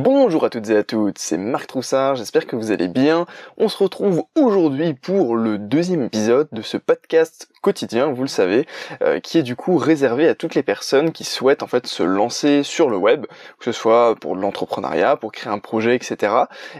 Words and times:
Bonjour 0.00 0.44
à 0.44 0.48
toutes 0.48 0.70
et 0.70 0.76
à 0.76 0.84
toutes, 0.84 1.18
c'est 1.18 1.36
Marc 1.36 1.66
Troussard, 1.66 2.14
j'espère 2.14 2.46
que 2.46 2.54
vous 2.54 2.70
allez 2.70 2.86
bien. 2.86 3.26
On 3.56 3.68
se 3.68 3.76
retrouve 3.82 4.22
aujourd'hui 4.36 4.94
pour 4.94 5.34
le 5.34 5.58
deuxième 5.58 6.04
épisode 6.04 6.46
de 6.52 6.62
ce 6.62 6.76
podcast 6.76 7.48
quotidien, 7.60 8.06
vous 8.06 8.22
le 8.22 8.28
savez, 8.28 8.66
euh, 9.02 9.18
qui 9.18 9.38
est 9.38 9.42
du 9.42 9.56
coup 9.56 9.76
réservé 9.76 10.28
à 10.28 10.36
toutes 10.36 10.54
les 10.54 10.62
personnes 10.62 11.10
qui 11.10 11.24
souhaitent 11.24 11.64
en 11.64 11.66
fait 11.66 11.88
se 11.88 12.04
lancer 12.04 12.62
sur 12.62 12.88
le 12.90 12.96
web, 12.96 13.26
que 13.58 13.64
ce 13.64 13.72
soit 13.72 14.14
pour 14.20 14.36
l'entrepreneuriat, 14.36 15.16
pour 15.16 15.32
créer 15.32 15.52
un 15.52 15.58
projet, 15.58 15.96
etc. 15.96 16.32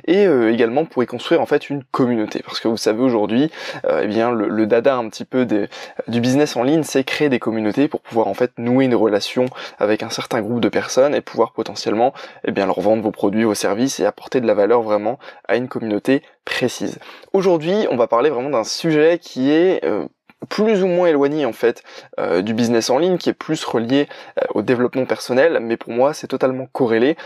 Et 0.06 0.26
euh, 0.26 0.52
également 0.52 0.84
pour 0.84 1.02
y 1.02 1.06
construire 1.06 1.40
en 1.40 1.46
fait 1.46 1.70
une 1.70 1.82
communauté, 1.90 2.40
parce 2.44 2.60
que 2.60 2.68
vous 2.68 2.76
savez 2.76 3.02
aujourd'hui, 3.02 3.50
euh, 3.84 4.02
eh 4.04 4.06
bien 4.06 4.30
le, 4.30 4.66
dada 4.66 4.94
un 4.94 5.08
petit 5.08 5.24
peu 5.24 5.44
du 5.44 6.20
business 6.20 6.54
en 6.56 6.62
ligne, 6.62 6.84
c'est 6.84 7.02
créer 7.02 7.28
des 7.28 7.40
communautés 7.40 7.88
pour 7.88 8.00
pouvoir 8.00 8.28
en 8.28 8.34
fait 8.34 8.52
nouer 8.58 8.84
une 8.84 8.94
relation 8.94 9.46
avec 9.78 10.04
un 10.04 10.10
certain 10.10 10.40
groupe 10.40 10.60
de 10.60 10.68
personnes 10.68 11.14
et 11.14 11.20
pouvoir 11.20 11.52
potentiellement 11.52 12.12
eh 12.44 12.52
bien 12.52 12.66
leur 12.66 12.80
vendre 12.80 13.07
produits, 13.10 13.44
vos 13.44 13.54
services 13.54 14.00
et 14.00 14.06
apporter 14.06 14.40
de 14.40 14.46
la 14.46 14.54
valeur 14.54 14.82
vraiment 14.82 15.18
à 15.46 15.56
une 15.56 15.68
communauté 15.68 16.22
précise. 16.44 16.98
Aujourd'hui, 17.32 17.86
on 17.90 17.96
va 17.96 18.06
parler 18.06 18.30
vraiment 18.30 18.50
d'un 18.50 18.64
sujet 18.64 19.18
qui 19.18 19.50
est 19.50 19.84
euh, 19.84 20.06
plus 20.48 20.82
ou 20.82 20.86
moins 20.86 21.08
éloigné 21.08 21.44
en 21.46 21.52
fait 21.52 21.82
euh, 22.20 22.42
du 22.42 22.54
business 22.54 22.90
en 22.90 22.98
ligne 22.98 23.18
qui 23.18 23.28
est 23.28 23.34
plus 23.34 23.64
relié 23.64 24.08
euh, 24.38 24.44
au 24.54 24.62
développement 24.62 25.04
personnel. 25.04 25.58
Mais 25.60 25.76
pour 25.76 25.92
moi 25.92 26.14
c'est 26.14 26.26
totalement 26.26 26.66
corrélé 26.72 27.16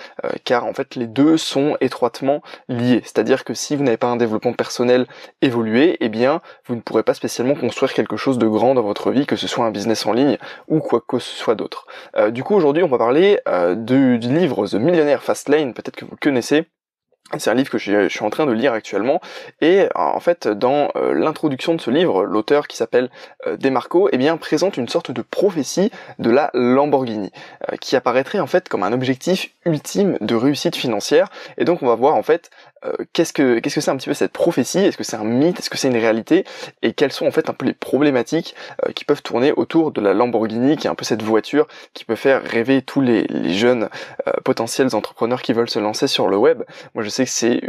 car 0.45 0.65
en 0.65 0.73
fait 0.73 0.95
les 0.95 1.07
deux 1.07 1.37
sont 1.37 1.77
étroitement 1.81 2.43
liés. 2.69 3.03
C'est-à-dire 3.05 3.45
que 3.45 3.55
si 3.55 3.77
vous 3.77 3.83
n'avez 3.83 3.97
pas 3.97 4.07
un 4.07 4.17
développement 4.17 4.53
personnel 4.53 5.07
évolué 5.41 5.97
eh 6.01 6.09
bien 6.09 6.41
vous 6.67 6.75
ne 6.75 6.81
pourrez 6.81 7.03
pas 7.03 7.15
spécialement 7.15 7.55
construire 7.55 7.93
quelque 7.93 8.17
chose 8.17 8.39
de 8.39 8.47
grand 8.47 8.75
dans 8.75 8.83
votre 8.83 9.11
vie 9.11 9.27
que 9.27 9.37
ce 9.37 9.47
soit 9.47 9.65
un 9.65 9.71
business 9.71 10.07
en 10.07 10.13
ligne 10.13 10.39
ou 10.69 10.81
quoi 10.81 11.03
que 11.07 11.19
ce 11.19 11.37
soit 11.37 11.55
d'autre. 11.55 11.87
Du 12.31 12.43
coup 12.43 12.55
aujourd'hui 12.55 12.83
on 12.83 12.89
va 12.89 12.99
parler 12.99 13.41
du 13.77 14.19
livre 14.19 14.67
The 14.67 14.75
Millionaire 14.75 15.23
Fastlane. 15.23 15.75
Peut-être 15.75 15.97
que 15.97 16.05
vous 16.05 16.17
connaissez 16.21 16.67
c'est 17.39 17.51
un 17.51 17.55
livre 17.55 17.71
que 17.71 17.79
je 17.79 18.09
suis 18.09 18.25
en 18.25 18.31
train 18.31 18.47
de 18.47 18.53
lire 18.53 18.73
actuellement. 18.73 19.21
Et 19.61 19.87
en 19.95 20.21
fait 20.21 20.49
dans 20.49 20.91
euh, 20.97 21.15
l'introduction 21.15 21.75
de 21.75 21.81
ce 21.81 21.91
livre, 21.91 22.25
l'auteur 22.25 22.69
qui 22.69 22.77
s'appelle 22.77 23.11
euh, 23.47 23.57
Demarco 23.57 24.09
eh 24.13 24.19
bien 24.19 24.37
présente 24.37 24.77
une 24.77 24.89
sorte 24.89 25.11
de 25.11 25.23
prophétie 25.23 25.91
de 26.19 26.31
la 26.31 26.51
Lamborghini 26.55 27.31
euh, 27.71 27.77
qui 27.77 27.97
apparaîtrait 27.97 28.41
en 28.41 28.47
fait 28.47 28.69
comme 28.69 28.83
un 28.83 28.93
objectif 28.93 29.51
ultime 29.65 30.17
de 30.21 30.35
réussite 30.35 30.77
financière. 30.77 31.29
Et 31.59 31.65
donc 31.65 31.83
on 31.83 31.87
va 31.87 31.95
voir 31.95 32.15
en 32.15 32.23
fait 32.23 32.51
qu'est-ce 33.13 33.33
que 33.33 33.61
qu'est-ce 33.61 33.77
que 33.77 33.81
c'est 33.81 33.93
un 33.93 33.97
petit 33.97 34.09
peu 34.09 34.15
cette 34.15 34.33
prophétie? 34.33 34.81
Est-ce 34.81 34.97
que 34.97 35.05
c'est 35.05 35.17
un 35.17 35.25
mythe? 35.25 35.61
Est-ce 35.61 35.71
que 35.71 35.79
c'est 35.79 35.89
une 35.89 35.97
réalité? 35.97 36.45
Et 36.83 36.95
quelles 36.95 37.13
sont 37.13 37.27
en 37.27 37.31
fait 37.31 37.49
un 37.49 37.53
peu 37.53 37.65
les 37.65 37.75
problématiques 37.75 38.57
qui 38.97 39.05
peuvent 39.05 39.23
tourner 39.23 39.53
autour 39.53 39.93
de 39.93 40.01
la 40.01 40.15
Lamborghini, 40.15 40.77
qui 40.77 40.89
est 40.89 40.91
un 40.91 40.97
peu 40.97 41.05
cette 41.05 41.23
voiture 41.23 41.69
qui 41.95 42.05
peut 42.05 42.17
faire 42.17 42.43
rêver 42.43 42.83
tous 42.83 43.01
les, 43.01 43.27
jeunes 43.53 43.89
euh, 44.27 44.33
potentiels 44.45 44.95
entrepreneurs 44.95 45.43
qui 45.43 45.53
veulent 45.53 45.71
se 45.71 45.79
lancer 45.79 46.07
sur 46.07 46.29
le 46.29 46.37
web? 46.37 46.63
Moi, 46.95 47.05
je 47.05 47.09
sais 47.09 47.22
c'est 47.27 47.61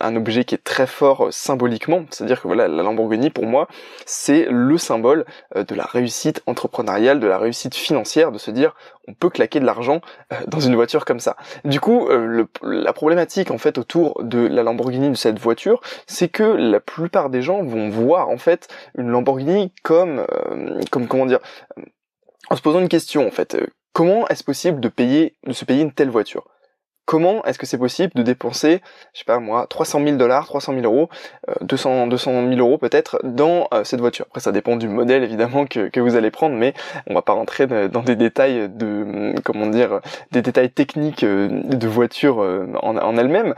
un 0.00 0.16
objet 0.16 0.44
qui 0.44 0.54
est 0.54 0.64
très 0.64 0.86
fort 0.86 1.28
symboliquement, 1.30 2.04
c'est-à-dire 2.10 2.40
que 2.40 2.46
voilà, 2.46 2.68
la 2.68 2.82
Lamborghini 2.82 3.30
pour 3.30 3.46
moi, 3.46 3.68
c'est 4.06 4.46
le 4.50 4.78
symbole 4.78 5.24
de 5.54 5.74
la 5.74 5.84
réussite 5.84 6.42
entrepreneuriale, 6.46 7.20
de 7.20 7.26
la 7.26 7.38
réussite 7.38 7.74
financière, 7.74 8.32
de 8.32 8.38
se 8.38 8.50
dire 8.50 8.74
on 9.08 9.14
peut 9.14 9.30
claquer 9.30 9.60
de 9.60 9.64
l'argent 9.64 10.00
dans 10.46 10.60
une 10.60 10.74
voiture 10.74 11.04
comme 11.04 11.20
ça. 11.20 11.36
Du 11.64 11.80
coup, 11.80 12.08
la 12.62 12.92
problématique 12.92 13.50
en 13.50 13.58
fait 13.58 13.78
autour 13.78 14.22
de 14.22 14.46
la 14.46 14.62
Lamborghini 14.62 15.10
de 15.10 15.16
cette 15.16 15.38
voiture, 15.38 15.80
c'est 16.06 16.28
que 16.28 16.42
la 16.42 16.80
plupart 16.80 17.30
des 17.30 17.42
gens 17.42 17.62
vont 17.62 17.88
voir 17.88 18.28
en 18.28 18.38
fait 18.38 18.68
une 18.96 19.08
Lamborghini 19.08 19.72
comme, 19.82 20.26
euh, 20.30 20.80
comme 20.90 21.08
comment 21.08 21.26
dire, 21.26 21.40
en 22.48 22.56
se 22.56 22.62
posant 22.62 22.80
une 22.80 22.88
question 22.88 23.26
en 23.26 23.30
fait. 23.30 23.54
Euh, 23.54 23.66
comment 23.92 24.26
est-ce 24.28 24.44
possible 24.44 24.80
de 24.80 24.88
payer, 24.88 25.36
de 25.46 25.52
se 25.52 25.64
payer 25.64 25.82
une 25.82 25.92
telle 25.92 26.10
voiture? 26.10 26.48
Comment 27.04 27.44
est-ce 27.44 27.58
que 27.58 27.66
c'est 27.66 27.78
possible 27.78 28.12
de 28.14 28.22
dépenser, 28.22 28.80
je 29.12 29.18
sais 29.18 29.24
pas 29.24 29.40
moi, 29.40 29.66
300 29.68 30.00
000 30.04 30.16
dollars, 30.16 30.46
300 30.46 30.74
000 30.74 30.84
euros, 30.84 31.08
200, 31.60 32.06
200 32.06 32.48
000 32.48 32.60
euros 32.60 32.78
peut-être 32.78 33.18
dans 33.24 33.68
euh, 33.74 33.84
cette 33.84 34.00
voiture. 34.00 34.26
Après, 34.28 34.40
ça 34.40 34.52
dépend 34.52 34.76
du 34.76 34.88
modèle 34.88 35.24
évidemment 35.24 35.66
que, 35.66 35.88
que, 35.88 36.00
vous 36.00 36.16
allez 36.16 36.30
prendre, 36.30 36.54
mais 36.54 36.74
on 37.08 37.14
va 37.14 37.22
pas 37.22 37.32
rentrer 37.32 37.66
dans 37.88 38.02
des 38.02 38.16
détails 38.16 38.68
de, 38.68 38.86
hum, 38.86 39.34
comment 39.44 39.66
dire, 39.66 40.00
des 40.30 40.42
détails 40.42 40.70
techniques 40.70 41.24
euh, 41.24 41.48
de 41.50 41.88
voiture 41.88 42.42
euh, 42.42 42.66
en, 42.82 42.96
en 42.96 43.16
elle-même. 43.16 43.54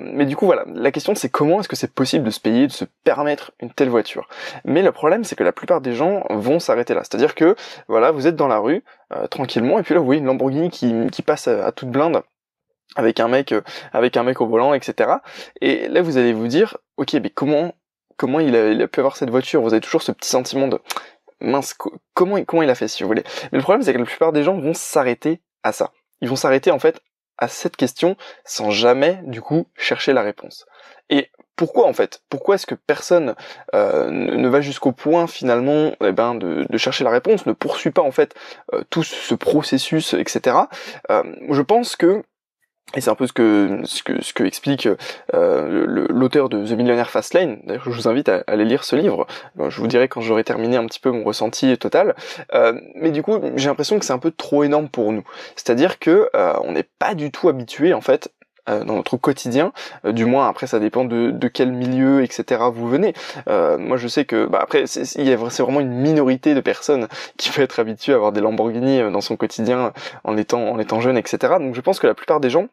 mais 0.00 0.26
du 0.26 0.36
coup, 0.36 0.46
voilà, 0.46 0.64
la 0.72 0.90
question 0.90 1.14
c'est 1.14 1.28
comment 1.28 1.60
est-ce 1.60 1.68
que 1.68 1.76
c'est 1.76 1.92
possible 1.92 2.24
de 2.24 2.30
se 2.30 2.40
payer, 2.40 2.66
de 2.66 2.72
se 2.72 2.84
permettre 3.04 3.52
une 3.60 3.70
telle 3.70 3.88
voiture? 3.88 4.28
Mais 4.64 4.82
le 4.82 4.92
problème, 4.92 5.24
c'est 5.24 5.36
que 5.36 5.44
la 5.44 5.52
plupart 5.52 5.80
des 5.80 5.94
gens 5.94 6.24
vont 6.30 6.60
s'arrêter 6.60 6.94
là. 6.94 7.00
C'est-à-dire 7.02 7.34
que, 7.34 7.56
voilà, 7.88 8.10
vous 8.10 8.26
êtes 8.26 8.36
dans 8.36 8.48
la 8.48 8.58
rue, 8.58 8.84
tranquillement, 9.30 9.78
et 9.78 9.82
puis 9.82 9.94
là, 9.94 10.00
vous 10.00 10.06
voyez 10.06 10.20
une 10.20 10.26
Lamborghini 10.26 10.70
qui, 10.70 10.94
qui 11.10 11.22
passe 11.22 11.48
à 11.48 11.72
toute 11.72 11.88
blinde 11.88 12.22
avec 12.96 13.20
un 13.20 13.28
mec, 13.28 13.52
euh, 13.52 13.62
avec 13.92 14.16
un 14.16 14.22
mec 14.22 14.40
au 14.40 14.46
volant, 14.46 14.74
etc. 14.74 15.10
Et 15.60 15.88
là, 15.88 16.02
vous 16.02 16.16
allez 16.16 16.32
vous 16.32 16.48
dire, 16.48 16.76
ok, 16.96 17.14
mais 17.14 17.30
comment, 17.30 17.74
comment 18.16 18.40
il 18.40 18.56
a, 18.56 18.88
pu 18.88 19.00
avoir 19.00 19.16
cette 19.16 19.30
voiture? 19.30 19.62
Vous 19.62 19.72
avez 19.72 19.80
toujours 19.80 20.02
ce 20.02 20.12
petit 20.12 20.28
sentiment 20.28 20.68
de 20.68 20.80
mince, 21.40 21.74
comment, 22.14 22.42
comment 22.44 22.62
il 22.62 22.70
a 22.70 22.74
fait, 22.74 22.88
si 22.88 23.02
vous 23.02 23.08
voulez? 23.08 23.24
Mais 23.52 23.58
le 23.58 23.62
problème, 23.62 23.82
c'est 23.82 23.92
que 23.92 23.98
la 23.98 24.04
plupart 24.04 24.32
des 24.32 24.42
gens 24.42 24.58
vont 24.58 24.74
s'arrêter 24.74 25.40
à 25.62 25.72
ça. 25.72 25.92
Ils 26.20 26.28
vont 26.28 26.36
s'arrêter 26.36 26.70
en 26.70 26.78
fait 26.78 27.00
à 27.38 27.48
cette 27.48 27.76
question 27.76 28.16
sans 28.44 28.70
jamais, 28.70 29.20
du 29.24 29.40
coup, 29.40 29.66
chercher 29.76 30.12
la 30.12 30.22
réponse. 30.22 30.66
Et 31.10 31.30
pourquoi 31.56 31.86
en 31.86 31.92
fait? 31.92 32.22
Pourquoi 32.28 32.56
est-ce 32.56 32.66
que 32.66 32.74
personne 32.74 33.34
euh, 33.74 34.10
ne 34.10 34.48
va 34.48 34.60
jusqu'au 34.60 34.92
point 34.92 35.26
finalement 35.26 35.92
eh 36.02 36.12
ben, 36.12 36.34
de, 36.34 36.66
de, 36.68 36.78
chercher 36.78 37.04
la 37.04 37.10
réponse, 37.10 37.46
ne 37.46 37.52
poursuit 37.52 37.90
pas 37.90 38.02
en 38.02 38.10
fait 38.10 38.34
euh, 38.72 38.82
tout 38.90 39.02
ce 39.02 39.34
processus, 39.34 40.14
etc. 40.14 40.56
Euh, 41.10 41.22
je 41.50 41.62
pense 41.62 41.96
que 41.96 42.24
et 42.96 43.00
c'est 43.00 43.10
un 43.10 43.14
peu 43.14 43.26
ce 43.26 43.32
que, 43.32 43.80
ce 43.84 44.02
que, 44.02 44.22
ce 44.22 44.32
que 44.32 44.44
explique 44.44 44.88
euh, 45.34 46.06
l'auteur 46.10 46.48
de 46.48 46.64
The 46.64 46.72
Millionaire 46.72 47.10
Fastlane. 47.10 47.58
D'ailleurs, 47.64 47.84
je 47.84 47.90
vous 47.90 48.08
invite 48.08 48.28
à, 48.28 48.44
aller 48.46 48.64
lire 48.64 48.84
ce 48.84 48.94
livre. 48.94 49.26
je 49.68 49.80
vous 49.80 49.86
dirai 49.86 50.08
quand 50.08 50.20
j'aurai 50.20 50.44
terminé 50.44 50.76
un 50.76 50.86
petit 50.86 51.00
peu 51.00 51.10
mon 51.10 51.24
ressenti 51.24 51.76
total. 51.76 52.14
Euh, 52.54 52.78
mais 52.94 53.10
du 53.10 53.22
coup, 53.22 53.40
j'ai 53.56 53.68
l'impression 53.68 53.98
que 53.98 54.04
c'est 54.04 54.12
un 54.12 54.18
peu 54.18 54.30
trop 54.30 54.62
énorme 54.64 54.88
pour 54.88 55.12
nous. 55.12 55.24
C'est-à-dire 55.56 55.98
que 55.98 56.28
euh, 56.36 56.54
on 56.62 56.72
n'est 56.72 56.88
pas 56.98 57.14
du 57.14 57.30
tout 57.32 57.48
habitué 57.48 57.94
en 57.94 58.00
fait 58.00 58.30
dans 58.66 58.94
notre 58.94 59.16
quotidien. 59.16 59.72
Euh, 60.04 60.12
du 60.12 60.24
moins, 60.24 60.48
après, 60.48 60.66
ça 60.66 60.78
dépend 60.78 61.04
de, 61.04 61.30
de 61.30 61.48
quel 61.48 61.72
milieu, 61.72 62.22
etc. 62.22 62.62
vous 62.72 62.88
venez. 62.88 63.14
Euh, 63.48 63.78
moi, 63.78 63.96
je 63.96 64.08
sais 64.08 64.24
que, 64.24 64.46
bah, 64.46 64.60
après, 64.62 64.86
c'est 64.86 65.62
vraiment 65.62 65.80
une 65.80 65.92
minorité 65.92 66.54
de 66.54 66.60
personnes 66.60 67.08
qui 67.36 67.50
peut 67.50 67.62
être 67.62 67.80
habituée 67.80 68.12
à 68.12 68.16
avoir 68.16 68.32
des 68.32 68.40
Lamborghini 68.40 69.00
dans 69.10 69.20
son 69.20 69.36
quotidien 69.36 69.92
en 70.24 70.36
étant, 70.36 70.70
en 70.70 70.78
étant 70.78 71.00
jeune, 71.00 71.16
etc. 71.16 71.54
Donc, 71.58 71.74
je 71.74 71.80
pense 71.80 71.98
que 71.98 72.06
la 72.06 72.14
plupart 72.14 72.40
des 72.40 72.50
gens 72.50 72.68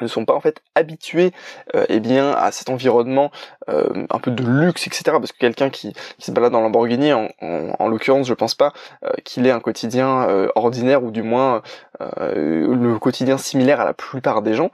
ne 0.00 0.06
sont 0.06 0.24
pas 0.24 0.34
en 0.34 0.40
fait 0.40 0.60
habitués 0.74 1.32
euh, 1.74 1.84
eh 1.88 2.00
bien 2.00 2.32
à 2.32 2.52
cet 2.52 2.70
environnement 2.70 3.30
euh, 3.68 4.06
un 4.10 4.18
peu 4.18 4.30
de 4.30 4.44
luxe 4.44 4.86
etc 4.86 5.02
parce 5.04 5.32
que 5.32 5.38
quelqu'un 5.38 5.70
qui, 5.70 5.94
qui, 6.18 6.26
se 6.26 6.30
balade 6.30 6.52
dans 6.52 6.60
Lamborghini 6.60 7.12
en, 7.12 7.28
en, 7.40 7.88
l'occurrence 7.88 8.26
je 8.26 8.34
pense 8.34 8.54
pas 8.54 8.72
euh, 9.04 9.10
qu'il 9.24 9.46
ait 9.46 9.50
un 9.50 9.60
quotidien 9.60 10.28
euh, 10.28 10.48
ordinaire 10.54 11.02
ou 11.02 11.10
du 11.10 11.22
moins 11.22 11.62
le 12.00 12.98
quotidien 12.98 13.38
similaire 13.38 13.80
à 13.80 13.84
la 13.84 13.94
plupart 13.94 14.42
des 14.42 14.54
gens. 14.54 14.70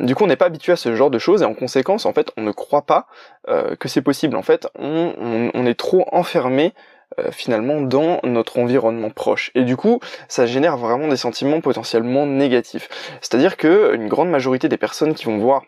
Du 0.00 0.14
coup 0.14 0.24
on 0.24 0.26
n'est 0.28 0.36
pas 0.36 0.46
habitué 0.46 0.72
à 0.72 0.76
ce 0.76 0.94
genre 0.94 1.10
de 1.10 1.18
choses 1.18 1.42
et 1.42 1.44
en 1.44 1.54
conséquence 1.54 2.06
en 2.06 2.12
fait 2.12 2.30
on 2.36 2.42
ne 2.42 2.52
croit 2.52 2.82
pas 2.82 3.06
que 3.78 3.88
c'est 3.88 4.00
possible. 4.00 4.36
En 4.36 4.42
fait 4.42 4.68
on, 4.78 5.12
on, 5.20 5.50
on 5.54 5.66
est 5.66 5.74
trop 5.74 6.06
enfermé 6.12 6.72
euh, 7.18 7.30
finalement 7.30 7.80
dans 7.80 8.20
notre 8.24 8.58
environnement 8.58 9.10
proche. 9.10 9.50
Et 9.54 9.64
du 9.64 9.76
coup, 9.76 10.00
ça 10.28 10.46
génère 10.46 10.76
vraiment 10.76 11.08
des 11.08 11.16
sentiments 11.16 11.60
potentiellement 11.60 12.26
négatifs. 12.26 12.88
C'est-à-dire 13.20 13.56
que 13.56 13.94
une 13.94 14.08
grande 14.08 14.30
majorité 14.30 14.68
des 14.68 14.76
personnes 14.76 15.14
qui 15.14 15.24
vont 15.24 15.38
voir 15.38 15.62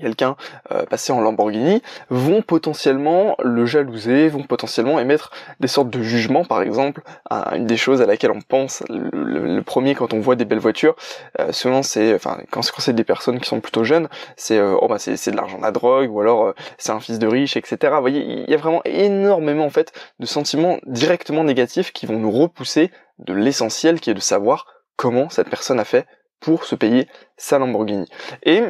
quelqu'un 0.00 0.36
euh, 0.70 0.84
passé 0.84 1.12
en 1.12 1.20
Lamborghini 1.20 1.82
vont 2.10 2.42
potentiellement 2.42 3.36
le 3.42 3.66
jalouser, 3.66 4.28
vont 4.28 4.42
potentiellement 4.42 4.98
émettre 4.98 5.30
des 5.60 5.68
sortes 5.68 5.90
de 5.90 6.02
jugements 6.02 6.44
par 6.44 6.62
exemple. 6.62 7.02
une 7.30 7.66
des 7.66 7.76
choses 7.76 8.02
à 8.02 8.06
laquelle 8.06 8.30
on 8.30 8.40
pense, 8.40 8.82
le, 8.88 9.60
premier 9.62 9.94
quand 9.94 10.12
on 10.12 10.20
voit 10.20 10.36
des 10.36 10.44
belles 10.44 10.58
voitures, 10.58 10.96
euh, 11.40 11.52
c'est, 11.82 12.14
enfin 12.14 12.38
quand, 12.50 12.62
c'est 12.62 12.92
des 12.92 13.04
personnes 13.04 13.40
qui 13.40 13.48
sont 13.48 13.60
plutôt 13.60 13.84
jeunes, 13.84 14.08
c'est 14.36 14.58
euh, 14.58 14.76
oh 14.80 14.88
bah 14.88 14.98
c'est 14.98 15.30
de 15.30 15.36
l'argent 15.36 15.58
de 15.58 15.62
la 15.62 15.72
drogue 15.72 16.10
ou 16.10 16.20
alors 16.20 16.46
euh, 16.46 16.52
c'est 16.78 16.92
un 16.92 17.00
fils 17.00 17.18
de 17.18 17.26
riche, 17.26 17.56
etc. 17.56 17.76
Vous 17.94 18.00
voyez, 18.00 18.20
il 18.20 18.50
y 18.50 18.54
a 18.54 18.56
vraiment 18.56 18.82
énormément 18.84 19.64
en 19.64 19.70
fait 19.70 19.92
de 20.20 20.26
sentiments 20.26 20.78
directement 20.86 21.44
négatifs 21.44 21.92
qui 21.92 22.06
vont 22.06 22.18
nous 22.18 22.30
repousser 22.30 22.90
de 23.18 23.32
l'essentiel 23.32 24.00
qui 24.00 24.10
est 24.10 24.14
de 24.14 24.20
savoir 24.20 24.66
comment 24.96 25.28
cette 25.28 25.48
personne 25.48 25.80
a 25.80 25.84
fait 25.84 26.06
pour 26.40 26.64
se 26.64 26.74
payer 26.74 27.08
sa 27.36 27.58
Lamborghini. 27.58 28.08
Et 28.44 28.62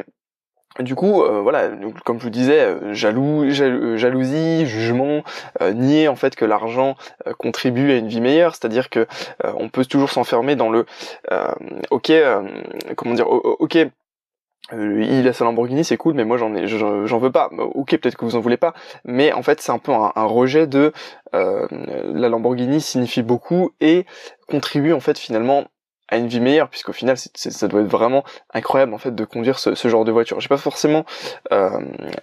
du 0.81 0.95
coup, 0.95 1.23
euh, 1.23 1.41
voilà, 1.41 1.69
comme 2.05 2.19
je 2.19 2.23
vous 2.23 2.29
disais, 2.29 2.59
euh, 2.59 2.93
jaloux, 2.93 3.43
euh, 3.43 3.97
jalousie, 3.97 4.65
jugement, 4.65 5.23
nier 5.73 6.07
en 6.07 6.15
fait 6.15 6.35
que 6.35 6.45
l'argent 6.45 6.95
contribue 7.37 7.91
à 7.91 7.95
une 7.95 8.07
vie 8.07 8.21
meilleure, 8.21 8.55
c'est-à-dire 8.55 8.89
que 8.89 9.07
on 9.43 9.69
peut 9.69 9.85
toujours 9.85 10.09
s'enfermer 10.09 10.55
dans 10.55 10.69
le 10.69 10.85
ok, 11.89 12.11
comment 12.95 13.13
dire, 13.13 13.29
ok, 13.29 13.77
il 14.71 15.27
a 15.27 15.33
sa 15.33 15.45
Lamborghini, 15.45 15.83
c'est 15.83 15.97
cool, 15.97 16.13
mais 16.13 16.25
moi 16.25 16.37
j'en 16.37 16.55
ai, 16.55 16.67
j'en 16.67 17.17
veux 17.17 17.31
pas. 17.31 17.49
Ok, 17.73 17.97
peut-être 17.97 18.15
que 18.15 18.25
vous 18.25 18.35
en 18.35 18.39
voulez 18.39 18.57
pas, 18.57 18.73
mais 19.03 19.33
en 19.33 19.43
fait 19.43 19.61
c'est 19.61 19.71
un 19.71 19.79
peu 19.79 19.91
un, 19.91 20.11
un 20.15 20.25
rejet 20.25 20.67
de 20.67 20.93
la 21.33 22.29
Lamborghini 22.29 22.81
signifie 22.81 23.23
beaucoup 23.23 23.71
et 23.81 24.05
contribue 24.47 24.93
en 24.93 24.99
fait 24.99 25.17
finalement 25.17 25.65
à 26.09 26.17
une 26.17 26.27
vie 26.27 26.39
meilleure 26.39 26.69
puisqu'au 26.69 26.93
final 26.93 27.17
ça 27.17 27.67
doit 27.67 27.81
être 27.81 27.87
vraiment 27.87 28.23
incroyable 28.53 28.93
en 28.93 28.97
fait 28.97 29.13
de 29.13 29.25
conduire 29.25 29.59
ce, 29.59 29.87
genre 29.87 30.05
de 30.05 30.11
voiture. 30.11 30.39
J'ai 30.39 30.47
pas 30.47 30.57
forcément 30.57 31.05
euh, 31.51 31.69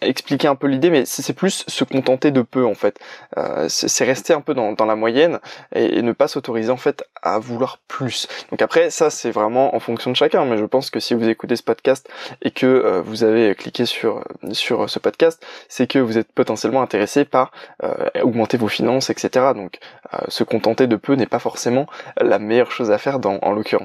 expliqué 0.01 0.49
un 0.49 0.55
peu 0.55 0.67
l'idée 0.67 0.91
mais 0.91 1.05
c'est 1.07 1.33
plus 1.33 1.65
se 1.67 1.85
contenter 1.85 2.31
de 2.31 2.43
peu 2.43 2.65
en 2.65 2.75
fait. 2.75 2.99
Euh, 3.37 3.67
c'est 3.69 4.05
rester 4.05 4.33
un 4.33 4.41
peu 4.41 4.55
dans, 4.55 4.87
la 4.87 4.97
moyenne 4.97 5.41
et, 5.75 6.03
ne 6.03 6.13
pas 6.13 6.29
s'autoriser 6.29 6.71
en 6.71 6.77
fait 6.77 7.05
à 7.23 7.39
vouloir 7.39 7.79
plus. 7.89 8.29
Donc 8.51 8.63
après 8.63 8.91
ça 8.91 9.11
c'est 9.11 9.31
vraiment 9.31 9.75
en 9.75 9.81
fonction 9.81 10.11
de 10.11 10.17
chacun 10.17 10.45
mais 10.45 10.59
je 10.59 10.65
pense 10.65 10.91
que 10.91 11.01
si 11.01 11.15
vous 11.15 11.29
écoutez 11.29 11.57
ce 11.57 11.63
podcast 11.63 12.09
et 12.43 12.51
que 12.51 12.67
euh, 12.67 13.03
vous 13.03 13.25
avez 13.25 13.55
cliqué 13.55 13.87
sur 13.87 14.25
sur 14.53 14.89
ce 14.89 14.99
podcast 14.99 15.45
c'est 15.69 15.87
que 15.87 15.99
vous 15.99 16.19
êtes 16.19 16.33
potentiellement 16.33 16.83
intéressé 16.83 17.25
par 17.25 17.53
euh, 17.83 18.09
augmenter 18.23 18.57
vos 18.57 18.69
finances 18.69 19.11
etc. 19.11 19.53
Donc 19.55 19.79
se 20.29 20.45
contenter 20.45 20.87
de 20.87 20.97
peu 20.97 21.15
n'est 21.15 21.27
pas 21.27 21.39
forcément 21.39 21.87
la 22.21 22.39
meilleure 22.39 22.71
chose 22.71 22.91
à 22.91 22.99
faire 22.99 23.19
dans 23.19 23.39
en 23.43 23.53
l'occurrence 23.53 23.76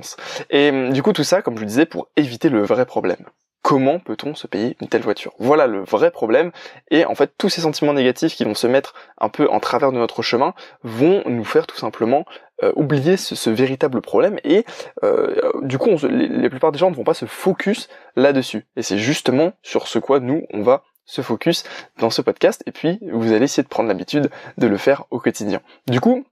et 0.49 0.69
hum, 0.69 0.93
du 0.93 1.03
coup 1.03 1.13
tout 1.13 1.23
ça, 1.23 1.41
comme 1.41 1.55
je 1.55 1.61
le 1.61 1.67
disais, 1.67 1.85
pour 1.85 2.07
éviter 2.15 2.49
le 2.49 2.63
vrai 2.63 2.85
problème. 2.85 3.25
Comment 3.63 3.99
peut-on 3.99 4.33
se 4.33 4.47
payer 4.47 4.75
une 4.81 4.87
telle 4.87 5.03
voiture? 5.03 5.33
Voilà 5.37 5.67
le 5.67 5.83
vrai 5.83 6.09
problème. 6.09 6.51
Et 6.89 7.05
en 7.05 7.13
fait, 7.13 7.31
tous 7.37 7.49
ces 7.49 7.61
sentiments 7.61 7.93
négatifs 7.93 8.35
qui 8.35 8.43
vont 8.43 8.55
se 8.55 8.65
mettre 8.65 8.95
un 9.19 9.29
peu 9.29 9.47
en 9.49 9.59
travers 9.59 9.91
de 9.91 9.97
notre 9.97 10.23
chemin 10.23 10.55
vont 10.81 11.21
nous 11.27 11.43
faire 11.43 11.67
tout 11.67 11.77
simplement 11.77 12.25
euh, 12.63 12.71
oublier 12.75 13.17
ce, 13.17 13.49
véritable 13.51 14.01
problème. 14.01 14.39
Et 14.43 14.65
euh, 15.03 15.35
du 15.61 15.77
coup, 15.77 15.91
la 16.01 16.49
plupart 16.49 16.71
des 16.71 16.79
gens 16.79 16.89
ne 16.89 16.95
vont 16.95 17.03
pas 17.03 17.13
se 17.13 17.25
focus 17.25 17.87
là-dessus. 18.15 18.65
Et 18.77 18.81
c'est 18.81 18.97
justement 18.97 19.53
sur 19.61 19.87
ce 19.87 19.99
quoi 19.99 20.19
nous, 20.19 20.47
on 20.53 20.63
va 20.63 20.83
se 21.05 21.21
focus 21.21 21.63
dans 21.99 22.09
ce 22.09 22.23
podcast. 22.23 22.63
Et 22.65 22.71
puis, 22.71 22.99
vous 23.11 23.31
allez 23.31 23.43
essayer 23.43 23.63
de 23.63 23.67
prendre 23.67 23.89
l'habitude 23.89 24.31
de 24.57 24.67
le 24.67 24.77
faire 24.77 25.05
au 25.11 25.19
quotidien. 25.19 25.61
Du 25.87 25.99
coup, 25.99 26.25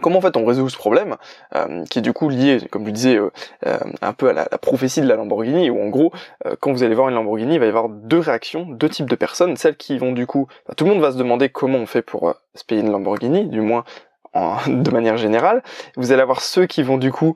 Comment 0.00 0.18
en 0.18 0.20
fait 0.22 0.36
on 0.36 0.44
résout 0.44 0.68
ce 0.68 0.76
problème, 0.76 1.16
euh, 1.54 1.84
qui 1.84 1.98
est 1.98 2.02
du 2.02 2.12
coup 2.12 2.28
lié, 2.28 2.58
comme 2.70 2.86
je 2.86 2.90
disais, 2.90 3.16
euh, 3.16 3.30
euh, 3.66 3.78
un 4.00 4.12
peu 4.12 4.30
à 4.30 4.32
la, 4.32 4.46
prophétie 4.46 5.02
de 5.02 5.06
la 5.06 5.16
Lamborghini, 5.16 5.70
où 5.70 5.82
en 5.82 5.88
gros, 5.88 6.12
quand 6.60 6.72
vous 6.72 6.82
allez 6.82 6.94
voir 6.94 7.08
une 7.08 7.14
Lamborghini, 7.14 7.54
il 7.54 7.60
va 7.60 7.66
y 7.66 7.68
avoir 7.68 7.88
deux 7.88 8.20
réactions, 8.20 8.64
deux 8.64 8.88
types 8.88 9.10
de 9.10 9.16
personnes, 9.16 9.56
celles 9.56 9.76
qui 9.76 9.98
vont 9.98 10.12
du 10.12 10.26
coup, 10.26 10.46
tout 10.76 10.84
le 10.84 10.90
monde 10.90 11.00
va 11.00 11.12
se 11.12 11.16
demander 11.16 11.48
comment 11.48 11.78
on 11.78 11.86
fait 11.86 12.02
pour 12.02 12.34
se 12.54 12.64
payer 12.64 12.80
une 12.80 12.90
Lamborghini, 12.90 13.46
du 13.46 13.60
moins 13.60 13.84
de 14.66 14.90
manière 14.90 15.18
générale. 15.18 15.62
Vous 15.96 16.12
allez 16.12 16.22
avoir 16.22 16.40
ceux 16.40 16.66
qui 16.66 16.82
vont 16.82 16.96
du 16.96 17.12
coup 17.12 17.34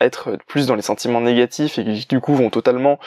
être 0.00 0.36
plus 0.46 0.66
dans 0.66 0.76
les 0.76 0.82
sentiments 0.82 1.20
négatifs 1.20 1.78
et 1.78 1.84
qui 1.84 2.06
du 2.06 2.20
coup 2.20 2.34
vont 2.34 2.50
totalement 2.50 3.00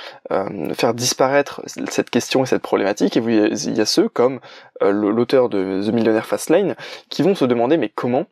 faire 0.74 0.94
disparaître 0.94 1.62
cette 1.66 2.10
question 2.10 2.44
et 2.44 2.46
cette 2.46 2.62
problématique. 2.62 3.16
Et 3.16 3.22
vous, 3.22 3.30
il 3.30 3.78
y 3.78 3.82
a 3.82 3.86
ceux 3.86 4.10
comme 4.10 4.42
l'auteur 4.82 5.48
de 5.48 5.82
The 5.86 5.94
Millionaire 5.94 6.26
Fastlane 6.26 6.76
qui 7.10 7.22
vont 7.22 7.36
se 7.36 7.46
demander 7.46 7.78
mais 7.78 7.90
comment 7.90 8.26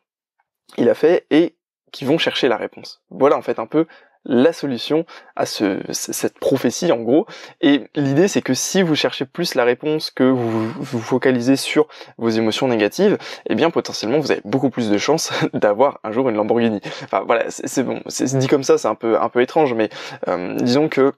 il 0.77 0.89
a 0.89 0.95
fait 0.95 1.25
et 1.29 1.55
qui 1.91 2.05
vont 2.05 2.17
chercher 2.17 2.47
la 2.47 2.57
réponse. 2.57 3.01
Voilà 3.09 3.37
en 3.37 3.41
fait 3.41 3.59
un 3.59 3.65
peu 3.65 3.87
la 4.25 4.51
solution 4.51 5.05
à 5.37 5.45
ce, 5.45 5.79
cette 5.91 6.37
prophétie 6.37 6.91
en 6.91 6.97
gros. 6.97 7.25
Et 7.61 7.83
l'idée 7.95 8.27
c'est 8.27 8.41
que 8.41 8.53
si 8.53 8.81
vous 8.81 8.95
cherchez 8.95 9.25
plus 9.25 9.55
la 9.55 9.63
réponse 9.63 10.11
que 10.11 10.23
vous 10.23 10.69
vous 10.69 10.99
focalisez 10.99 11.55
sur 11.55 11.87
vos 12.17 12.29
émotions 12.29 12.67
négatives, 12.67 13.17
eh 13.49 13.55
bien 13.55 13.69
potentiellement 13.69 14.19
vous 14.19 14.31
avez 14.31 14.41
beaucoup 14.43 14.69
plus 14.69 14.89
de 14.89 14.97
chances 14.97 15.31
d'avoir 15.53 15.99
un 16.03 16.11
jour 16.11 16.27
une 16.29 16.35
Lamborghini. 16.35 16.81
Enfin 17.03 17.23
voilà, 17.25 17.45
c'est 17.49 17.83
bon, 17.83 18.01
c'est 18.07 18.37
dit 18.37 18.47
comme 18.47 18.63
ça, 18.63 18.77
c'est 18.77 18.89
un 18.89 18.95
peu 18.95 19.19
un 19.19 19.29
peu 19.29 19.41
étrange, 19.41 19.73
mais 19.73 19.89
euh, 20.27 20.55
disons 20.55 20.89
que 20.89 21.13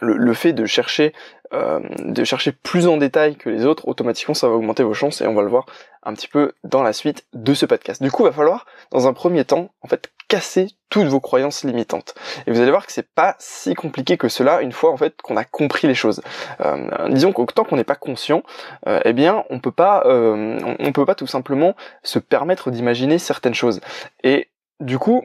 le, 0.00 0.34
fait 0.34 0.52
de 0.52 0.66
chercher 0.66 1.12
euh, 1.52 1.80
de 1.98 2.24
chercher 2.24 2.52
plus 2.52 2.86
en 2.86 2.96
détail 2.96 3.36
que 3.36 3.48
les 3.48 3.64
autres, 3.64 3.88
automatiquement 3.88 4.34
ça 4.34 4.48
va 4.48 4.54
augmenter 4.54 4.82
vos 4.82 4.94
chances 4.94 5.20
et 5.20 5.26
on 5.26 5.34
va 5.34 5.42
le 5.42 5.48
voir 5.48 5.66
un 6.02 6.14
petit 6.14 6.28
peu 6.28 6.52
dans 6.64 6.82
la 6.82 6.92
suite 6.92 7.26
de 7.32 7.54
ce 7.54 7.66
podcast. 7.66 8.02
Du 8.02 8.10
coup, 8.10 8.22
il 8.22 8.26
va 8.26 8.32
falloir 8.32 8.66
dans 8.90 9.06
un 9.06 9.12
premier 9.12 9.44
temps 9.44 9.70
en 9.82 9.88
fait 9.88 10.10
casser 10.28 10.68
toutes 10.88 11.06
vos 11.06 11.20
croyances 11.20 11.62
limitantes. 11.64 12.14
Et 12.46 12.52
vous 12.52 12.60
allez 12.60 12.70
voir 12.70 12.86
que 12.86 12.92
c'est 12.92 13.08
pas 13.08 13.36
si 13.38 13.74
compliqué 13.74 14.16
que 14.16 14.28
cela 14.28 14.62
une 14.62 14.72
fois 14.72 14.90
en 14.90 14.96
fait 14.96 15.20
qu'on 15.22 15.36
a 15.36 15.44
compris 15.44 15.86
les 15.86 15.94
choses. 15.94 16.22
Euh, 16.60 17.08
disons 17.08 17.32
qu'autant 17.32 17.64
qu'on 17.64 17.76
n'est 17.76 17.84
pas 17.84 17.96
conscient, 17.96 18.42
euh, 18.86 19.00
eh 19.04 19.12
bien 19.12 19.44
on 19.50 19.60
peut 19.60 19.72
pas 19.72 20.02
euh, 20.06 20.58
on 20.78 20.92
peut 20.92 21.06
pas 21.06 21.14
tout 21.14 21.26
simplement 21.26 21.76
se 22.02 22.18
permettre 22.18 22.70
d'imaginer 22.70 23.18
certaines 23.18 23.54
choses. 23.54 23.80
Et 24.24 24.48
du 24.80 24.98
coup, 24.98 25.24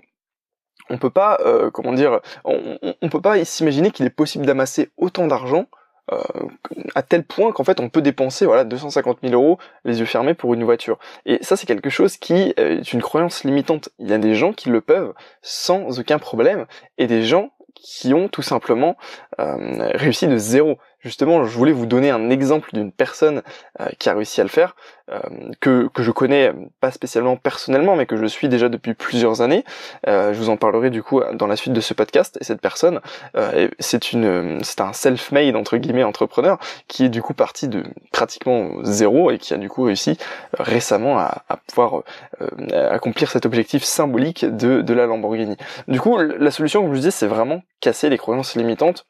on 0.90 0.98
peut 0.98 1.10
pas, 1.10 1.38
euh, 1.42 1.70
comment 1.72 1.94
dire, 1.94 2.20
on, 2.46 3.10
peut 3.10 3.22
pas 3.22 3.44
s'imaginer 3.44 3.92
qu'il 3.92 4.06
est 4.06 4.12
possible 4.12 4.46
d'amasser 4.46 4.90
autant 4.98 5.28
d'argent 5.28 5.66
euh, 6.12 6.20
à 6.96 7.04
tel 7.04 7.24
point 7.24 7.52
qu'en 7.52 7.64
fait 7.64 7.80
on 7.80 7.90
peut 7.90 8.02
dépenser 8.02 8.46
voilà 8.46 8.64
250 8.64 9.20
000 9.24 9.34
euros 9.34 9.58
les 9.86 10.00
yeux 10.00 10.06
fermés 10.06 10.34
pour 10.34 10.54
une 10.54 10.64
voiture. 10.64 10.98
Et 11.26 11.40
ça 11.42 11.56
c'est 11.56 11.66
quelque 11.66 11.90
chose 11.90 12.18
qui 12.18 12.54
est 12.56 12.94
une 12.94 13.02
croyance 13.02 13.44
limitante. 13.44 13.90
Il 14.00 14.10
y 14.10 14.14
a 14.14 14.18
des 14.18 14.36
gens 14.36 14.54
qui 14.54 14.70
le 14.70 14.82
peuvent 14.82 15.14
sans 15.42 16.00
aucun 16.00 16.20
problème 16.20 16.66
et 16.98 17.08
des 17.08 17.24
gens 17.24 17.52
qui 17.76 18.14
ont 18.14 18.28
tout 18.28 18.42
simplement 18.42 18.98
euh, 19.40 19.92
réussi 19.94 20.28
de 20.28 20.38
zéro 20.38 20.78
justement, 21.00 21.46
je 21.46 21.58
voulais 21.58 21.72
vous 21.72 21.86
donner 21.86 22.10
un 22.10 22.30
exemple 22.30 22.70
d'une 22.74 22.92
personne 22.92 23.42
euh, 23.80 23.88
qui 24.00 24.10
a 24.10 24.14
réussi 24.14 24.42
à 24.42 24.44
le 24.44 24.50
faire, 24.50 24.76
euh, 25.12 25.20
que, 25.60 25.88
que 25.94 26.04
je 26.04 26.12
connais 26.12 26.54
pas 26.80 26.92
spécialement 26.92 27.38
personnellement, 27.38 27.96
mais 27.96 28.06
que 28.06 28.18
je 28.18 28.26
suis 28.26 28.50
déjà 28.50 28.70
depuis 28.70 28.94
plusieurs 28.94 29.42
années. 29.42 29.64
Euh, 30.08 30.34
je 30.34 30.40
vous 30.40 30.50
en 30.50 30.58
parlerai 30.58 30.90
du 30.90 31.04
coup 31.04 31.22
dans 31.34 31.48
la 31.48 31.56
suite 31.56 31.74
de 31.74 31.82
ce 31.82 31.94
podcast. 31.94 32.38
Et 32.42 32.44
cette 32.44 32.62
personne, 32.62 33.00
c'est 33.80 34.12
une, 34.12 34.60
c'est 34.64 34.82
un 34.82 34.94
self-made 34.94 35.56
entre 35.56 35.78
guillemets 35.78 36.04
entrepreneur 36.04 36.58
qui 36.88 37.06
est 37.06 37.10
du 37.10 37.22
coup 37.22 37.34
parti 37.34 37.68
de 37.68 37.84
pratiquement 38.12 38.84
zéro 38.84 39.32
et 39.32 39.38
qui 39.38 39.54
a 39.54 39.58
du 39.58 39.70
coup 39.70 39.84
réussi 39.84 40.18
récemment 40.58 41.18
à, 41.18 41.44
pouvoir 41.68 42.04
accomplir 42.74 43.30
cet 43.30 43.46
objectif 43.46 43.84
symbolique 43.84 44.46
de, 44.46 44.82
de 44.82 44.94
la 44.94 45.06
Lamborghini. 45.06 45.58
Du 45.88 46.00
coup, 46.00 46.18
la 46.18 46.52
solution, 46.52 46.82
comme 46.82 46.92
je 46.92 46.96
vous 46.98 47.06
dis, 47.06 47.12
c'est 47.12 47.28
vraiment 47.28 47.62
casser 47.80 48.10
les 48.10 48.18
croyances 48.18 48.56
limitantes 48.56 49.06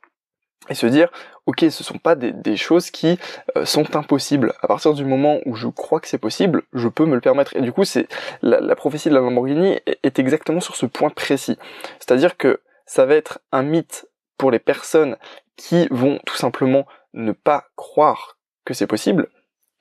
et 0.70 0.74
se 0.74 0.88
dire 0.88 1.10
ok 1.46 1.66
ce 1.70 1.84
sont 1.84 1.98
pas 1.98 2.16
des, 2.16 2.58
choses 2.58 2.92
qui 2.92 3.20
euh, 3.56 3.66
sont 3.66 3.96
impossibles. 3.96 4.54
À 4.62 4.68
partir 4.68 4.94
du 4.94 5.06
moment 5.06 5.40
où 5.46 5.56
je 5.56 5.68
crois 5.68 6.00
que 6.00 6.08
c'est 6.08 6.18
possible 6.18 6.64
je 6.74 6.88
peux 6.88 7.06
me 7.06 7.16
le 7.16 7.22
permettre. 7.22 7.56
Et 7.56 7.62
du 7.62 7.72
coup 7.72 7.84
c'est 7.84 8.08
la, 8.42 8.76
prophétie 8.76 9.10
de 9.10 9.16
la 9.16 9.22
Lamborghini 9.22 9.80
est, 9.86 10.20
exactement 10.20 10.60
sur 10.60 10.76
ce 10.76 10.86
point 10.86 11.10
précis. 11.10 11.58
C'est 12.00 12.12
à 12.12 12.16
dire 12.16 12.38
que 12.38 12.62
ça 12.86 13.06
va 13.06 13.16
être 13.16 13.40
un 13.52 13.64
mythe 13.64 14.08
pour 14.38 14.52
les 14.52 14.60
personnes 14.60 15.18
qui 15.56 15.88
vont 15.90 16.20
tout 16.26 16.36
simplement 16.36 16.86
ne 17.14 17.32
pas 17.32 17.66
croire 17.76 18.38
que 18.66 18.74
c'est 18.74 18.88
possible 18.88 19.30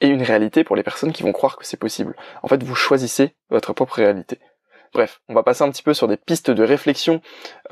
et 0.00 0.08
une 0.08 0.22
réalité 0.22 0.64
pour 0.64 0.76
les 0.76 0.82
personnes 0.82 1.12
qui 1.12 1.22
vont 1.22 1.32
croire 1.32 1.56
que 1.56 1.66
c'est 1.66 1.76
possible. 1.76 2.16
En 2.42 2.48
fait 2.48 2.62
vous 2.62 2.74
choisissez 2.74 3.34
votre 3.50 3.72
propre 3.72 3.94
réalité 3.94 4.38
Bref, 4.92 5.20
on 5.28 5.34
va 5.34 5.42
passer 5.42 5.62
un 5.62 5.70
petit 5.70 5.82
peu 5.82 5.94
sur 5.94 6.08
des 6.08 6.16
pistes 6.16 6.50
de 6.50 6.62
réflexion 6.62 7.20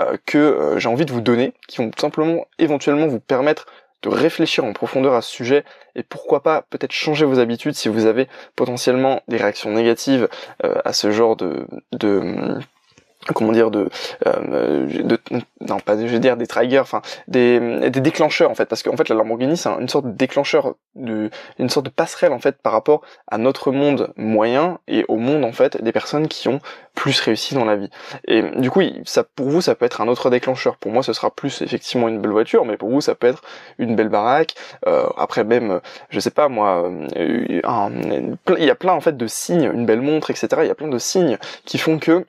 euh, 0.00 0.16
que 0.26 0.38
euh, 0.38 0.78
j'ai 0.78 0.88
envie 0.88 1.06
de 1.06 1.12
vous 1.12 1.20
donner, 1.20 1.54
qui 1.68 1.78
vont 1.78 1.90
simplement 1.96 2.46
éventuellement 2.58 3.06
vous 3.06 3.20
permettre 3.20 3.66
de 4.02 4.08
réfléchir 4.10 4.64
en 4.64 4.72
profondeur 4.74 5.14
à 5.14 5.22
ce 5.22 5.30
sujet 5.30 5.64
et 5.94 6.02
pourquoi 6.02 6.42
pas 6.42 6.62
peut-être 6.68 6.92
changer 6.92 7.24
vos 7.24 7.38
habitudes 7.38 7.74
si 7.74 7.88
vous 7.88 8.04
avez 8.04 8.28
potentiellement 8.54 9.22
des 9.28 9.38
réactions 9.38 9.70
négatives 9.70 10.28
euh, 10.62 10.74
à 10.84 10.92
ce 10.92 11.10
genre 11.10 11.36
de 11.36 11.66
comment 13.32 13.52
dire 13.52 13.70
de, 13.70 13.88
euh, 14.26 14.86
de 14.86 15.18
non 15.60 15.80
pas 15.80 15.96
je 15.96 16.06
vais 16.06 16.18
dire 16.18 16.36
des 16.36 16.46
triggers 16.46 16.80
enfin 16.80 17.02
des, 17.28 17.90
des 17.90 18.00
déclencheurs 18.00 18.50
en 18.50 18.54
fait. 18.54 18.66
Parce 18.66 18.82
qu'en 18.82 18.96
fait 18.96 19.08
la 19.08 19.14
Lamborghini 19.14 19.56
c'est 19.56 19.68
une 19.68 19.88
sorte 19.88 20.06
de 20.06 20.12
déclencheur 20.12 20.74
de 20.94 21.30
une 21.58 21.68
sorte 21.68 21.86
de 21.86 21.90
passerelle 21.90 22.32
en 22.32 22.38
fait 22.38 22.58
par 22.62 22.72
rapport 22.72 23.02
à 23.28 23.38
notre 23.38 23.72
monde 23.72 24.12
moyen 24.16 24.78
et 24.88 25.04
au 25.08 25.16
monde 25.16 25.44
en 25.44 25.52
fait 25.52 25.82
des 25.82 25.92
personnes 25.92 26.28
qui 26.28 26.48
ont 26.48 26.60
plus 26.94 27.20
réussi 27.20 27.54
dans 27.54 27.64
la 27.64 27.76
vie. 27.76 27.90
Et 28.26 28.42
du 28.42 28.70
coup 28.70 28.82
ça 29.04 29.24
pour 29.24 29.48
vous 29.48 29.60
ça 29.60 29.74
peut 29.74 29.86
être 29.86 30.00
un 30.00 30.08
autre 30.08 30.30
déclencheur. 30.30 30.76
Pour 30.76 30.92
moi 30.92 31.02
ce 31.02 31.12
sera 31.12 31.30
plus 31.30 31.62
effectivement 31.62 32.08
une 32.08 32.20
belle 32.20 32.32
voiture 32.32 32.64
mais 32.64 32.76
pour 32.76 32.90
vous 32.90 33.00
ça 33.00 33.14
peut 33.14 33.26
être 33.26 33.42
une 33.78 33.96
belle 33.96 34.08
baraque. 34.08 34.54
Euh, 34.86 35.06
après 35.16 35.44
même 35.44 35.80
je 36.10 36.20
sais 36.20 36.30
pas 36.30 36.48
moi 36.48 36.84
euh, 37.16 37.58
il 38.58 38.64
y 38.64 38.70
a 38.70 38.74
plein 38.74 38.92
en 38.92 39.00
fait 39.00 39.16
de 39.16 39.26
signes 39.26 39.70
une 39.72 39.86
belle 39.86 40.00
montre 40.00 40.30
etc 40.30 40.48
il 40.62 40.66
y 40.66 40.70
a 40.70 40.74
plein 40.74 40.88
de 40.88 40.98
signes 40.98 41.38
qui 41.64 41.78
font 41.78 41.98
que 41.98 42.26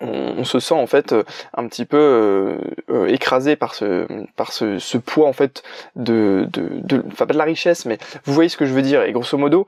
on, 0.00 0.44
se 0.44 0.58
sent 0.58 0.74
en 0.74 0.86
fait 0.86 1.12
euh, 1.12 1.22
un 1.54 1.66
petit 1.68 1.84
peu 1.84 1.96
euh, 1.96 2.58
euh, 2.90 3.06
écrasé 3.06 3.56
par 3.56 3.74
ce 3.74 4.06
par 4.36 4.52
ce, 4.52 4.96
poids 4.98 5.28
en 5.28 5.32
fait 5.32 5.62
de 5.96 6.46
de, 6.52 6.68
de 6.82 7.04
enfin 7.08 7.26
pas 7.26 7.34
de 7.34 7.38
la 7.38 7.44
richesse 7.44 7.84
mais 7.84 7.98
vous 8.24 8.32
voyez 8.32 8.48
ce 8.48 8.56
que 8.56 8.64
je 8.64 8.72
veux 8.72 8.82
dire. 8.82 9.02
Et 9.02 9.12
grosso 9.12 9.36
modo 9.36 9.66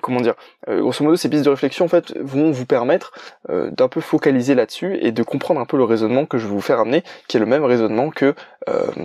comment 0.00 0.20
dire, 0.20 0.34
euh, 0.68 0.80
grosso 0.80 1.04
modo, 1.04 1.16
ces 1.16 1.28
pistes 1.28 1.44
de 1.44 1.50
réflexion 1.50 1.84
en 1.84 1.88
fait 1.88 2.16
vont 2.18 2.50
vous 2.50 2.66
permettre 2.66 3.12
euh, 3.50 3.70
d'un 3.70 3.88
peu 3.88 4.00
focaliser 4.00 4.54
là-dessus 4.54 4.98
et 5.00 5.12
de 5.12 5.22
comprendre 5.22 5.60
un 5.60 5.64
peu 5.64 5.76
le 5.76 5.84
raisonnement 5.84 6.26
que 6.26 6.38
je 6.38 6.46
vais 6.46 6.52
vous 6.52 6.60
faire 6.60 6.80
amener, 6.80 7.02
qui 7.28 7.36
est 7.36 7.40
le 7.40 7.46
même 7.46 7.64
raisonnement 7.64 8.10
que 8.10 8.34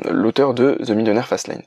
l'auteur 0.09 0.53
de 0.53 0.77
The 0.85 0.91
Millionaire 0.91 1.27
Fastlane, 1.27 1.63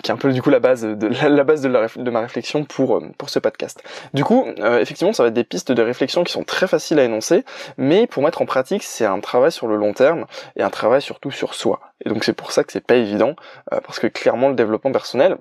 qui 0.00 0.10
est 0.10 0.14
un 0.14 0.16
peu 0.16 0.32
du 0.32 0.40
coup 0.40 0.50
la 0.50 0.60
base 0.60 0.82
de 0.82 1.08
la, 1.08 1.42
base 1.42 1.60
de, 1.60 1.68
la, 1.68 1.88
de 1.96 2.10
ma 2.12 2.20
réflexion 2.20 2.64
pour 2.64 3.02
pour 3.18 3.30
ce 3.30 3.40
podcast. 3.40 3.82
Du 4.14 4.22
coup, 4.22 4.46
effectivement, 4.78 5.12
ça 5.12 5.24
va 5.24 5.30
être 5.30 5.34
des 5.34 5.42
pistes 5.42 5.72
de 5.72 5.82
réflexion 5.82 6.22
qui 6.22 6.32
sont 6.32 6.44
très 6.44 6.68
faciles 6.68 7.00
à 7.00 7.04
énoncer, 7.04 7.44
mais 7.78 8.06
pour 8.06 8.22
mettre 8.22 8.42
en 8.42 8.46
pratique, 8.46 8.84
c'est 8.84 9.04
un 9.04 9.18
travail 9.18 9.50
sur 9.50 9.66
le 9.66 9.74
long 9.74 9.92
terme 9.92 10.26
et 10.54 10.62
un 10.62 10.70
travail 10.70 11.02
surtout 11.02 11.32
sur 11.32 11.54
soi. 11.54 11.80
Et 12.04 12.08
donc 12.10 12.22
c'est 12.22 12.32
pour 12.32 12.52
ça 12.52 12.62
que 12.62 12.72
c'est 12.72 12.86
pas 12.86 12.94
évident, 12.94 13.34
parce 13.70 13.98
que 13.98 14.06
clairement 14.06 14.48
le 14.48 14.54
développement 14.54 14.92
personnel, 14.92 15.36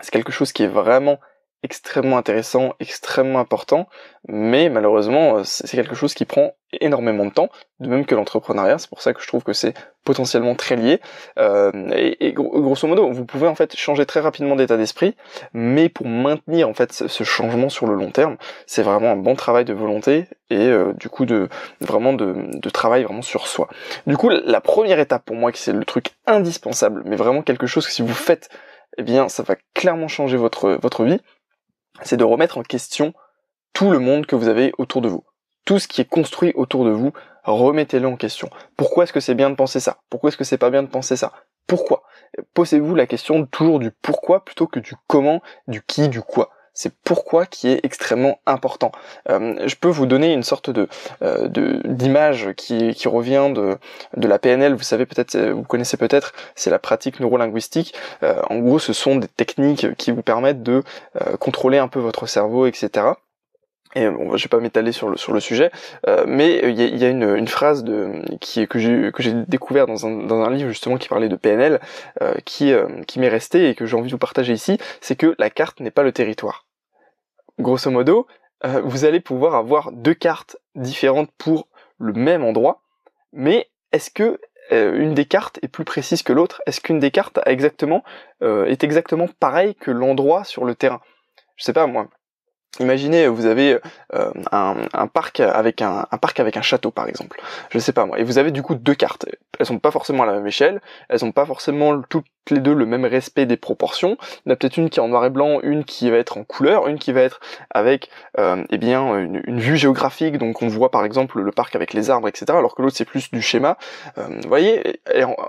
c'est 0.00 0.10
quelque 0.10 0.32
chose 0.32 0.52
qui 0.52 0.64
est 0.64 0.68
vraiment 0.68 1.20
extrêmement 1.64 2.18
intéressant, 2.18 2.74
extrêmement 2.78 3.40
important, 3.40 3.88
mais 4.28 4.68
malheureusement, 4.68 5.38
euh, 5.38 5.42
c'est 5.44 5.76
quelque 5.76 5.94
chose 5.94 6.12
qui 6.12 6.26
prend 6.26 6.52
énormément 6.80 7.24
de 7.24 7.30
temps, 7.30 7.48
de 7.80 7.88
même 7.88 8.04
que 8.04 8.14
l'entrepreneuriat, 8.14 8.76
c'est 8.76 8.90
pour 8.90 9.00
ça 9.00 9.14
que 9.14 9.22
je 9.22 9.26
trouve 9.26 9.42
que 9.42 9.54
c'est 9.54 9.72
potentiellement 10.04 10.54
très 10.54 10.76
lié. 10.76 11.00
Euh, 11.38 11.72
et, 11.94 12.34
grosso 12.34 12.86
modo, 12.86 13.10
vous 13.10 13.24
pouvez 13.24 13.48
en 13.48 13.54
fait 13.54 13.74
changer 13.76 14.04
très 14.04 14.20
rapidement 14.20 14.56
d'état 14.56 14.76
d'esprit, 14.76 15.16
mais 15.54 15.88
pour 15.88 16.06
maintenir 16.06 16.68
en 16.68 16.74
fait 16.74 16.92
ce 16.92 17.24
changement 17.24 17.70
sur 17.70 17.86
le 17.86 17.94
long 17.94 18.10
terme, 18.10 18.36
c'est 18.66 18.82
vraiment 18.82 19.12
un 19.12 19.16
bon 19.16 19.34
travail 19.34 19.64
de 19.64 19.72
volonté 19.72 20.26
et 20.50 20.68
euh, 20.68 20.92
du 20.92 21.08
coup 21.08 21.24
de 21.24 21.48
vraiment 21.80 22.12
de, 22.12 22.34
de 22.52 22.70
travail 22.70 23.04
vraiment 23.04 23.22
sur 23.22 23.46
soi. 23.46 23.68
Du 24.06 24.18
coup, 24.18 24.28
la 24.28 24.60
première 24.60 24.98
étape 24.98 25.24
pour 25.24 25.36
moi, 25.36 25.50
qui 25.50 25.62
c'est 25.62 25.72
le 25.72 25.86
truc 25.86 26.10
indispensable, 26.26 27.02
mais 27.06 27.16
vraiment 27.16 27.40
quelque 27.40 27.66
chose 27.66 27.86
que 27.86 27.92
si 27.92 28.02
vous 28.02 28.12
faites, 28.12 28.50
eh 28.98 29.02
bien, 29.02 29.30
ça 29.30 29.42
va 29.42 29.56
clairement 29.72 30.08
changer 30.08 30.36
votre 30.36 30.78
votre 30.82 31.04
vie 31.04 31.20
c'est 32.02 32.16
de 32.16 32.24
remettre 32.24 32.58
en 32.58 32.62
question 32.62 33.14
tout 33.72 33.90
le 33.90 33.98
monde 33.98 34.26
que 34.26 34.36
vous 34.36 34.48
avez 34.48 34.72
autour 34.78 35.00
de 35.00 35.08
vous. 35.08 35.24
Tout 35.64 35.78
ce 35.78 35.88
qui 35.88 36.00
est 36.00 36.08
construit 36.08 36.52
autour 36.54 36.84
de 36.84 36.90
vous, 36.90 37.12
remettez-le 37.44 38.06
en 38.06 38.16
question. 38.16 38.50
Pourquoi 38.76 39.04
est-ce 39.04 39.12
que 39.12 39.20
c'est 39.20 39.34
bien 39.34 39.50
de 39.50 39.54
penser 39.54 39.80
ça? 39.80 39.98
Pourquoi 40.10 40.28
est-ce 40.28 40.36
que 40.36 40.44
c'est 40.44 40.58
pas 40.58 40.70
bien 40.70 40.82
de 40.82 40.88
penser 40.88 41.16
ça? 41.16 41.32
Pourquoi? 41.66 42.02
Posez-vous 42.52 42.94
la 42.94 43.06
question 43.06 43.46
toujours 43.46 43.78
du 43.78 43.90
pourquoi 43.90 44.44
plutôt 44.44 44.66
que 44.66 44.80
du 44.80 44.94
comment, 45.06 45.42
du 45.66 45.82
qui, 45.82 46.08
du 46.08 46.20
quoi 46.20 46.50
c'est 46.74 46.92
pourquoi 47.04 47.46
qui 47.46 47.68
est 47.68 47.80
extrêmement 47.84 48.38
important. 48.46 48.92
Euh, 49.30 49.66
je 49.66 49.76
peux 49.76 49.88
vous 49.88 50.06
donner 50.06 50.32
une 50.32 50.42
sorte 50.42 50.70
de 50.70 50.88
euh, 51.22 51.48
d'image 51.84 52.52
qui, 52.56 52.92
revient 53.06 53.52
de, 53.54 53.78
la 54.16 54.38
PNL. 54.38 54.74
Vous 54.74 54.82
savez 54.82 55.06
peut-être, 55.06 55.38
vous 55.38 55.62
connaissez 55.62 55.96
peut-être, 55.96 56.32
c'est 56.54 56.70
la 56.70 56.78
pratique 56.78 57.20
neurolinguistique. 57.20 57.94
Euh, 58.22 58.40
en 58.50 58.58
gros, 58.58 58.78
ce 58.78 58.92
sont 58.92 59.16
des 59.16 59.28
techniques 59.28 59.94
qui 59.96 60.10
vous 60.10 60.22
permettent 60.22 60.62
de 60.62 60.82
contrôler 61.38 61.78
un 61.78 61.88
peu 61.88 62.00
votre 62.00 62.26
cerveau, 62.26 62.66
etc 62.66 63.14
et 63.94 64.08
bon, 64.08 64.36
je 64.36 64.44
vais 64.44 64.48
pas 64.48 64.58
m'étaler 64.58 64.92
sur 64.92 65.08
le 65.08 65.16
sur 65.16 65.32
le 65.32 65.40
sujet, 65.40 65.70
euh, 66.08 66.24
mais 66.26 66.58
il 66.64 66.96
y 66.98 67.04
a, 67.04 67.08
une, 67.08 67.36
une, 67.36 67.46
phrase 67.46 67.84
de 67.84 68.22
qui 68.40 68.66
que 68.66 68.78
j'ai 68.78 69.12
que 69.12 69.22
j'ai 69.22 69.32
découvert 69.46 69.86
dans 69.86 70.06
un 70.06 70.24
dans 70.26 70.42
un 70.42 70.50
livre 70.50 70.68
justement 70.68 70.96
qui 70.96 71.08
parlait 71.08 71.28
de 71.28 71.36
PNL, 71.36 71.80
euh, 72.20 72.34
qui 72.44 72.72
euh, 72.72 72.88
qui 73.06 73.20
m'est 73.20 73.28
resté 73.28 73.68
et 73.68 73.74
que 73.74 73.86
j'ai 73.86 73.96
envie 73.96 74.08
de 74.08 74.14
vous 74.14 74.18
partager 74.18 74.52
ici, 74.52 74.78
c'est 75.00 75.16
que 75.16 75.34
la 75.38 75.48
carte 75.48 75.80
n'est 75.80 75.92
pas 75.92 76.02
le 76.02 76.12
territoire. 76.12 76.66
Grosso 77.60 77.90
modo, 77.90 78.26
vous 78.82 79.04
allez 79.04 79.20
pouvoir 79.20 79.54
avoir 79.54 79.92
deux 79.92 80.14
cartes 80.14 80.56
différentes 80.74 81.30
pour 81.38 81.68
le 81.98 82.12
même 82.12 82.42
endroit, 82.42 82.82
mais 83.32 83.68
est-ce 83.92 84.10
que 84.10 84.40
une 84.70 85.14
des 85.14 85.26
cartes 85.26 85.60
est 85.62 85.68
plus 85.68 85.84
précise 85.84 86.22
que 86.24 86.32
l'autre? 86.32 86.62
Est-ce 86.66 86.80
qu'une 86.80 86.98
des 86.98 87.12
cartes 87.12 87.38
a 87.38 87.52
exactement 87.52 88.02
est 88.40 88.82
exactement 88.82 89.28
pareille 89.38 89.76
que 89.76 89.92
l'endroit 89.92 90.42
sur 90.42 90.64
le 90.64 90.74
terrain? 90.74 91.00
Je 91.54 91.64
sais 91.64 91.72
pas 91.72 91.86
moi 91.86 92.08
Imaginez, 92.80 93.28
vous 93.28 93.46
avez 93.46 93.78
euh, 94.14 94.30
un, 94.50 95.06
parc 95.06 95.40
avec 95.40 95.82
un, 95.82 96.06
parc 96.20 96.40
avec 96.40 96.56
un 96.56 96.62
château 96.62 96.90
par 96.90 97.08
exemple. 97.08 97.40
Je 97.70 97.78
sais 97.78 97.92
pas 97.92 98.06
moi. 98.06 98.18
Et 98.18 98.24
vous 98.24 98.38
avez 98.38 98.50
du 98.50 98.62
coup 98.62 98.74
deux 98.74 98.94
cartes. 98.94 99.26
Elles 99.58 99.66
sont 99.66 99.78
pas 99.78 99.90
forcément 99.90 100.24
à 100.24 100.26
la 100.26 100.32
même 100.32 100.46
échelle. 100.46 100.80
Elles 101.08 101.20
sont 101.20 101.32
pas 101.32 101.46
forcément 101.46 102.00
toutes 102.02 102.26
les 102.50 102.60
deux 102.60 102.74
le 102.74 102.86
même 102.86 103.04
respect 103.04 103.46
des 103.46 103.56
proportions. 103.56 104.16
Il 104.44 104.48
y 104.48 104.50
en 104.50 104.54
a 104.54 104.56
peut-être 104.56 104.76
une 104.76 104.90
qui 104.90 104.98
est 104.98 105.02
en 105.02 105.08
noir 105.08 105.24
et 105.24 105.30
blanc, 105.30 105.60
une 105.62 105.84
qui 105.84 106.10
va 106.10 106.16
être 106.16 106.36
en 106.36 106.44
couleur, 106.44 106.88
une 106.88 106.98
qui 106.98 107.12
va 107.12 107.20
être 107.20 107.40
avec 107.70 108.10
euh, 108.38 108.64
eh 108.70 108.78
bien 108.78 109.18
une, 109.18 109.60
vue 109.60 109.76
géographique. 109.76 110.38
Donc 110.38 110.62
on 110.62 110.68
voit 110.68 110.90
par 110.90 111.04
exemple 111.04 111.40
le 111.40 111.52
parc 111.52 111.76
avec 111.76 111.92
les 111.92 112.10
arbres, 112.10 112.28
etc. 112.28 112.46
Alors 112.50 112.74
que 112.74 112.82
l'autre 112.82 112.96
c'est 112.96 113.04
plus 113.04 113.30
du 113.30 113.40
schéma. 113.40 113.78
Euh, 114.18 114.26
vous 114.42 114.48
voyez, 114.48 115.00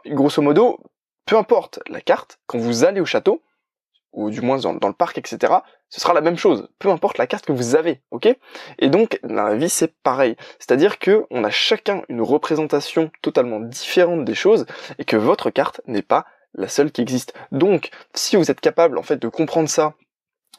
grosso 0.07 0.41
modo, 0.41 0.79
peu 1.25 1.37
importe 1.37 1.79
la 1.89 2.01
carte, 2.01 2.39
quand 2.47 2.59
vous 2.59 2.83
allez 2.83 3.01
au 3.01 3.05
château, 3.05 3.41
ou 4.15 4.29
du 4.29 4.41
moins 4.41 4.57
dans, 4.57 4.71
le 4.71 4.93
parc, 4.93 5.17
etc., 5.17 5.53
ce 5.89 6.01
sera 6.01 6.13
la 6.13 6.21
même 6.21 6.37
chose, 6.37 6.69
peu 6.79 6.89
importe 6.89 7.17
la 7.17 7.27
carte 7.27 7.45
que 7.45 7.51
vous 7.51 7.75
avez, 7.75 8.01
ok? 8.11 8.35
Et 8.79 8.89
donc, 8.89 9.19
la 9.23 9.55
vie, 9.55 9.69
c'est 9.69 9.93
pareil. 10.01 10.35
C'est-à-dire 10.57 10.97
que 10.99 11.25
on 11.29 11.43
a 11.43 11.51
chacun 11.51 12.01
une 12.09 12.21
représentation 12.21 13.11
totalement 13.21 13.59
différente 13.59 14.25
des 14.25 14.33
choses, 14.33 14.65
et 14.97 15.05
que 15.05 15.17
votre 15.17 15.49
carte 15.51 15.81
n'est 15.85 16.01
pas 16.01 16.25
la 16.55 16.67
seule 16.67 16.91
qui 16.91 17.01
existe. 17.01 17.33
Donc, 17.51 17.89
si 18.13 18.37
vous 18.37 18.49
êtes 18.49 18.61
capable, 18.61 18.97
en 18.97 19.03
fait, 19.03 19.17
de 19.17 19.27
comprendre 19.27 19.69
ça, 19.69 19.93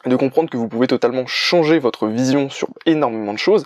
de 0.05 0.15
comprendre 0.15 0.49
que 0.49 0.57
vous 0.57 0.67
pouvez 0.67 0.87
totalement 0.87 1.25
changer 1.25 1.79
votre 1.79 2.07
vision 2.07 2.49
sur 2.49 2.69
énormément 2.85 3.33
de 3.33 3.39
choses, 3.39 3.65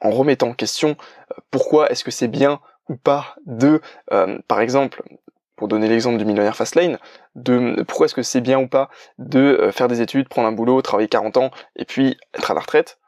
en 0.00 0.10
remettant 0.10 0.48
en 0.48 0.54
question 0.54 0.90
euh, 1.30 1.34
pourquoi 1.50 1.90
est-ce 1.90 2.04
que 2.04 2.10
c'est 2.10 2.28
bien 2.28 2.60
ou 2.88 2.96
pas 2.96 3.36
de, 3.46 3.80
euh, 4.12 4.38
par 4.48 4.60
exemple, 4.60 5.02
pour 5.56 5.68
donner 5.68 5.88
l'exemple 5.88 6.18
du 6.18 6.24
millionnaire 6.24 6.56
Fastlane, 6.56 6.98
de 7.34 7.82
pourquoi 7.86 8.06
est-ce 8.06 8.14
que 8.14 8.22
c'est 8.22 8.40
bien 8.40 8.58
ou 8.58 8.68
pas 8.68 8.90
de 9.18 9.38
euh, 9.38 9.72
faire 9.72 9.88
des 9.88 10.00
études, 10.00 10.28
prendre 10.28 10.48
un 10.48 10.52
boulot, 10.52 10.80
travailler 10.82 11.08
40 11.08 11.36
ans 11.36 11.50
et 11.76 11.84
puis 11.84 12.16
être 12.34 12.50
à 12.50 12.54
la 12.54 12.60
retraite? 12.60 12.98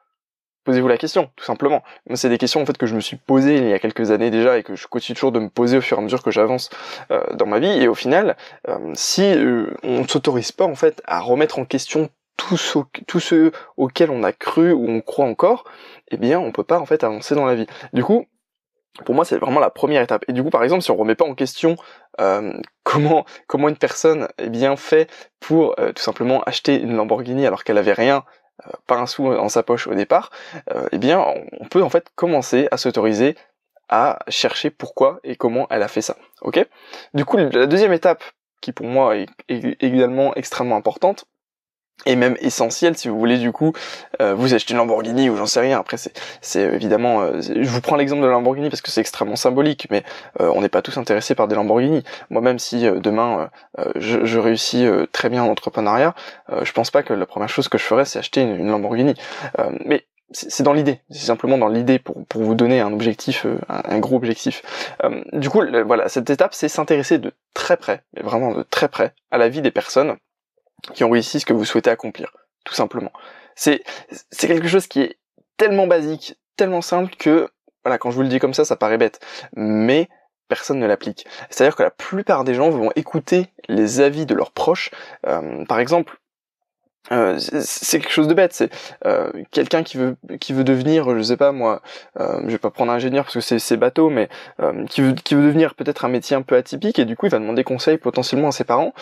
Posez-vous 0.65 0.89
la 0.89 0.97
question, 0.97 1.31
tout 1.37 1.45
simplement. 1.45 1.83
C'est 2.15 2.31
des 2.31 2.39
questions 2.39 2.63
en 2.63 2.67
fait 2.67 2.79
que 2.79 2.87
je 2.87 2.95
me 2.95 3.01
suis 3.01 3.17
posées 3.17 3.59
il 3.59 3.69
y 3.69 3.75
a 3.75 3.79
quelques 3.79 4.11
années 4.13 4.31
déjà 4.31 4.57
et 4.57 4.63
que 4.63 4.77
je 4.77 4.87
continue 4.87 5.15
toujours 5.15 5.33
de 5.33 5.39
me 5.39 5.51
poser 5.51 5.77
au 5.77 5.83
fur 5.83 5.99
et 5.99 6.01
à 6.01 6.03
mesure 6.03 6.23
que 6.23 6.31
j'avance 6.31 6.71
euh, 7.11 7.23
dans 7.35 7.45
ma 7.45 7.59
vie. 7.59 7.69
Et 7.69 7.87
au 7.87 7.95
final, 7.95 8.37
euh, 8.69 8.79
si 8.95 9.23
on 9.83 10.01
ne 10.01 10.09
s'autorise 10.09 10.53
pas 10.53 10.65
en 10.65 10.75
fait 10.75 11.03
à 11.05 11.21
remettre 11.21 11.59
en 11.59 11.67
question 11.67 12.09
tout 12.37 12.57
ce, 12.57 12.79
tout 13.07 13.21
auquel 13.77 14.11
on 14.11 14.23
a 14.23 14.33
cru 14.33 14.73
ou 14.73 14.89
on 14.89 15.01
croit 15.01 15.27
encore, 15.27 15.65
eh 16.11 16.17
bien, 16.17 16.41
on 16.41 16.53
peut 16.53 16.65
pas 16.65 16.79
en 16.79 16.87
fait 16.87 17.05
avancer 17.05 17.35
dans 17.35 17.47
la 17.47 17.55
vie. 17.55 17.67
Du 17.93 18.03
coup, 18.03 18.27
pour 19.05 19.15
moi, 19.15 19.25
c'est 19.25 19.39
vraiment 19.39 19.61
la 19.61 19.71
première 19.71 20.03
étape. 20.03 20.25
Et 20.29 20.33
du 20.33 20.43
coup, 20.43 20.51
par 20.51 20.63
exemple, 20.63 20.83
si 20.83 20.91
on 20.91 20.97
remet 20.97 21.17
pas 21.17 21.25
en 21.25 21.35
question 21.35 21.77
euh, 22.21 22.53
comment 22.85 23.25
comment 23.49 23.69
une 23.69 23.77
personne 23.77 24.29
est 24.39 24.51
bien 24.51 24.77
fait 24.77 25.11
pour 25.41 25.75
euh, 25.81 25.93
tout 25.93 26.03
simplement 26.03 26.43
acheter 26.45 26.81
une 26.81 26.95
Lamborghini 26.97 27.47
alors 27.47 27.65
qu'elle 27.65 27.79
avait 27.79 27.93
rien, 27.93 28.25
euh, 28.67 28.71
pas 28.87 28.97
un 28.97 29.07
sou 29.07 29.35
dans 29.35 29.49
sa 29.49 29.65
poche 29.65 29.89
au 29.89 29.95
départ, 29.95 30.31
eh 30.93 30.99
bien, 30.99 31.25
on 31.61 31.67
peut 31.67 31.83
en 31.83 31.91
fait 31.91 32.07
commencer 32.15 32.69
à 32.71 32.77
s'autoriser 32.77 33.37
à 33.89 34.21
chercher 34.29 34.71
pourquoi 34.71 35.21
et 35.25 35.37
comment 35.37 35.67
elle 35.71 35.83
a 35.83 35.89
fait 35.89 36.01
ça. 36.01 36.17
Ok? 36.41 36.65
Du 37.15 37.25
coup, 37.25 37.37
la 37.37 37.67
deuxième 37.67 37.93
étape 37.93 38.23
qui 38.61 38.73
pour 38.73 38.87
moi 38.87 39.17
est 39.17 39.29
également 39.49 40.35
extrêmement 40.37 40.77
importante, 40.77 41.27
et 42.07 42.17
même 42.17 42.37
essentiel 42.41 42.97
si 42.97 43.09
vous 43.09 43.19
voulez 43.19 43.39
du 43.39 43.53
coup 43.53 43.73
euh, 44.21 44.35
vous 44.35 44.55
achetez 44.55 44.73
une 44.73 44.79
Lamborghini 44.79 45.31
ou 45.31 45.37
j'en 45.37 45.47
sais 45.47 45.61
rien. 45.61 45.79
Après 45.79 45.97
c'est 46.41 46.61
évidemment 46.61 47.23
euh, 47.23 47.41
je 47.41 47.69
vous 47.69 47.81
prends 47.81 47.97
l'exemple 47.97 48.23
de 48.23 48.27
la 48.27 48.33
Lamborghini 48.33 48.69
parce 48.69 48.83
que 48.83 48.91
c'est 48.91 49.01
extrêmement 49.01 49.37
symbolique 49.37 49.87
mais 49.91 50.03
euh, 50.41 50.51
on 50.55 50.61
n'est 50.61 50.69
pas 50.69 50.83
tous 50.83 50.99
intéressés 50.99 51.35
par 51.35 51.49
des 51.49 51.55
Lamborghini. 51.55 52.03
Moi 52.31 52.43
même 52.43 52.59
si 52.59 52.83
demain 52.83 53.51
je, 53.97 54.39
réussis 54.39 54.87
très 55.13 55.29
bien 55.29 55.43
en 55.43 55.49
entrepreneuriat 55.49 56.15
je 56.63 56.73
pense 56.73 56.91
pas 56.91 57.03
que 57.03 57.13
la 57.13 57.27
première 57.27 57.49
chose 57.49 57.69
que 57.69 57.79
je 57.79 57.85
ferais 57.85 58.05
c'est 58.05 58.19
acheter 58.19 58.43
une, 58.43 58.71
Lamborghini. 58.71 59.15
Mais 59.85 60.07
c'est 60.31 60.63
dans 60.63 60.73
l'idée, 60.73 61.01
c'est 61.11 61.27
simplement 61.27 61.59
dans 61.59 61.69
l'idée 61.69 61.99
pour, 61.99 62.25
pour 62.27 62.43
vous 62.43 62.55
donner 62.55 62.81
un 62.81 62.93
objectif, 62.93 63.47
un, 63.69 63.83
un 63.85 63.99
gros 63.99 64.17
objectif. 64.17 64.63
du 65.33 65.49
coup, 65.49 65.63
voilà, 65.87 66.09
cette 66.09 66.29
étape, 66.31 66.55
c'est 66.55 66.69
s'intéresser 66.69 67.19
de 67.19 67.33
très 67.53 67.77
près, 67.77 68.03
mais 68.15 68.23
vraiment 68.23 68.53
de 68.53 68.63
très 68.63 68.89
près, 68.89 69.13
à 69.31 69.39
la 69.39 69.49
vie 69.49 69.63
des 69.63 69.71
personnes 69.71 70.17
qui 70.93 71.05
ont 71.05 71.11
réussi 71.11 71.41
ce 71.41 71.47
que 71.47 71.53
vous 71.53 71.65
souhaitez 71.65 71.91
accomplir, 71.91 72.33
tout 72.65 72.75
simplement. 72.75 73.13
C'est 73.57 73.83
c'est 74.31 74.49
quelque 74.49 74.69
chose 74.69 74.87
qui 74.87 75.01
est 75.01 75.19
tellement 75.57 75.87
basique, 75.87 76.37
tellement 76.57 76.83
simple 76.83 77.15
que 77.17 77.49
voilà, 77.85 77.99
quand 77.99 78.11
je 78.11 78.17
vous 78.17 78.23
le 78.23 78.29
dis 78.29 78.39
comme 78.39 78.55
ça, 78.55 78.65
ça 78.65 78.77
paraît 78.77 78.99
bête, 78.99 79.21
mais 79.55 80.09
personne 80.49 80.79
ne 80.79 80.87
l'applique. 80.87 81.27
C'est-à-dire 81.51 81.77
que 81.77 81.83
la 81.83 81.91
plupart 81.91 82.45
des 82.45 82.55
gens 82.55 82.71
vont 82.71 82.91
écouter 82.97 83.49
les 83.69 84.01
avis 84.01 84.27
de 84.27 84.35
leurs 84.35 84.53
proches. 84.53 84.91
Euh, 85.27 85.65
par 85.67 85.79
exemple, 85.79 86.19
euh, 87.13 87.37
c'est 87.39 87.99
quelque 87.99 88.13
chose 88.13 88.29
de 88.29 88.35
bête, 88.35 88.55
c'est 88.55 88.71
euh, 89.05 89.31
quelqu'un 89.51 89.83
qui 89.83 89.99
veut 89.99 90.17
qui 90.41 90.55
veut 90.55 90.65
devenir, 90.65 91.17
je 91.17 91.23
sais 91.23 91.37
pas 91.37 91.53
moi, 91.53 91.83
euh, 92.19 92.41
je 92.45 92.53
vais 92.53 92.59
pas 92.59 92.71
prendre 92.71 92.93
ingénieur 92.93 93.25
parce 93.25 93.35
que 93.35 93.41
c'est 93.41 93.59
c'est 93.59 93.77
bateau, 93.77 94.09
mais 94.09 94.29
euh, 94.63 94.87
qui 94.87 95.03
veut 95.03 95.13
qui 95.13 95.35
veut 95.35 95.43
devenir 95.43 95.75
peut-être 95.75 96.07
un 96.07 96.09
métier 96.09 96.35
un 96.35 96.41
peu 96.41 96.57
atypique 96.57 96.99
et 96.99 97.05
du 97.05 97.15
coup 97.15 97.27
il 97.27 97.31
va 97.31 97.39
demander 97.39 97.63
conseil 97.63 97.99
potentiellement 97.99 98.49
à 98.49 98.53
ses 98.53 98.65
parents 98.65 98.95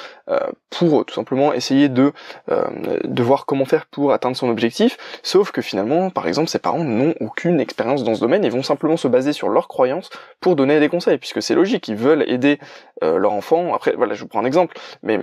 pour 0.70 1.04
tout 1.04 1.14
simplement 1.14 1.52
essayer 1.52 1.88
de 1.88 2.12
de 2.48 3.22
voir 3.22 3.46
comment 3.46 3.64
faire 3.64 3.86
pour 3.86 4.12
atteindre 4.12 4.36
son 4.36 4.48
objectif. 4.48 4.96
Sauf 5.22 5.52
que 5.52 5.62
finalement, 5.62 6.10
par 6.10 6.26
exemple, 6.26 6.48
ses 6.48 6.58
parents 6.58 6.84
n'ont 6.84 7.14
aucune 7.20 7.60
expérience 7.60 8.04
dans 8.04 8.14
ce 8.14 8.20
domaine 8.20 8.44
et 8.44 8.48
vont 8.50 8.62
simplement 8.62 8.96
se 8.96 9.08
baser 9.08 9.32
sur 9.32 9.48
leurs 9.48 9.68
croyances 9.68 10.10
pour 10.40 10.56
donner 10.56 10.80
des 10.80 10.88
conseils, 10.88 11.18
puisque 11.18 11.42
c'est 11.42 11.54
logique, 11.54 11.88
ils 11.88 11.96
veulent 11.96 12.24
aider 12.28 12.58
leur 13.00 13.32
enfant. 13.32 13.74
Après, 13.74 13.94
voilà, 13.96 14.14
je 14.14 14.22
vous 14.22 14.28
prends 14.28 14.40
un 14.40 14.44
exemple, 14.44 14.76
mais 15.02 15.20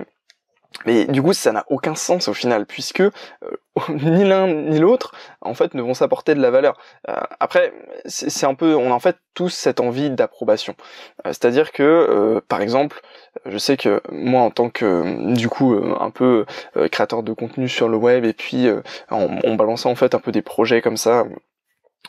mais 0.86 1.06
du 1.06 1.20
coup, 1.22 1.32
ça 1.32 1.52
n'a 1.52 1.64
aucun 1.68 1.94
sens 1.94 2.28
au 2.28 2.34
final, 2.34 2.64
puisque 2.64 3.00
euh, 3.00 3.10
ni 3.88 4.24
l'un 4.24 4.46
ni 4.46 4.78
l'autre, 4.78 5.12
en 5.40 5.54
fait, 5.54 5.74
ne 5.74 5.82
vont 5.82 5.94
s'apporter 5.94 6.34
de 6.34 6.40
la 6.40 6.50
valeur. 6.50 6.78
Euh, 7.08 7.16
après, 7.38 7.72
c'est 8.06 8.46
un 8.46 8.54
peu, 8.54 8.74
on 8.74 8.90
a 8.90 8.94
en 8.94 9.00
fait 9.00 9.16
tous 9.34 9.50
cette 9.50 9.80
envie 9.80 10.10
d'approbation. 10.10 10.74
Euh, 11.26 11.30
c'est-à-dire 11.30 11.72
que, 11.72 12.40
par 12.48 12.62
exemple, 12.62 13.02
je 13.46 13.58
sais 13.58 13.76
que 13.76 14.00
moi, 14.10 14.42
en 14.42 14.50
tant 14.50 14.70
que, 14.70 15.34
du 15.34 15.48
coup, 15.48 15.74
un 15.98 16.10
peu 16.10 16.46
créateur 16.90 17.22
de 17.22 17.32
contenu 17.32 17.68
sur 17.68 17.88
le 17.88 17.96
web, 17.96 18.24
et 18.24 18.32
puis 18.32 18.68
en, 19.10 19.38
en 19.44 19.54
balançant 19.54 19.90
en 19.90 19.94
fait 19.94 20.14
un 20.14 20.20
peu 20.20 20.32
des 20.32 20.42
projets 20.42 20.80
comme 20.82 20.96
ça, 20.96 21.24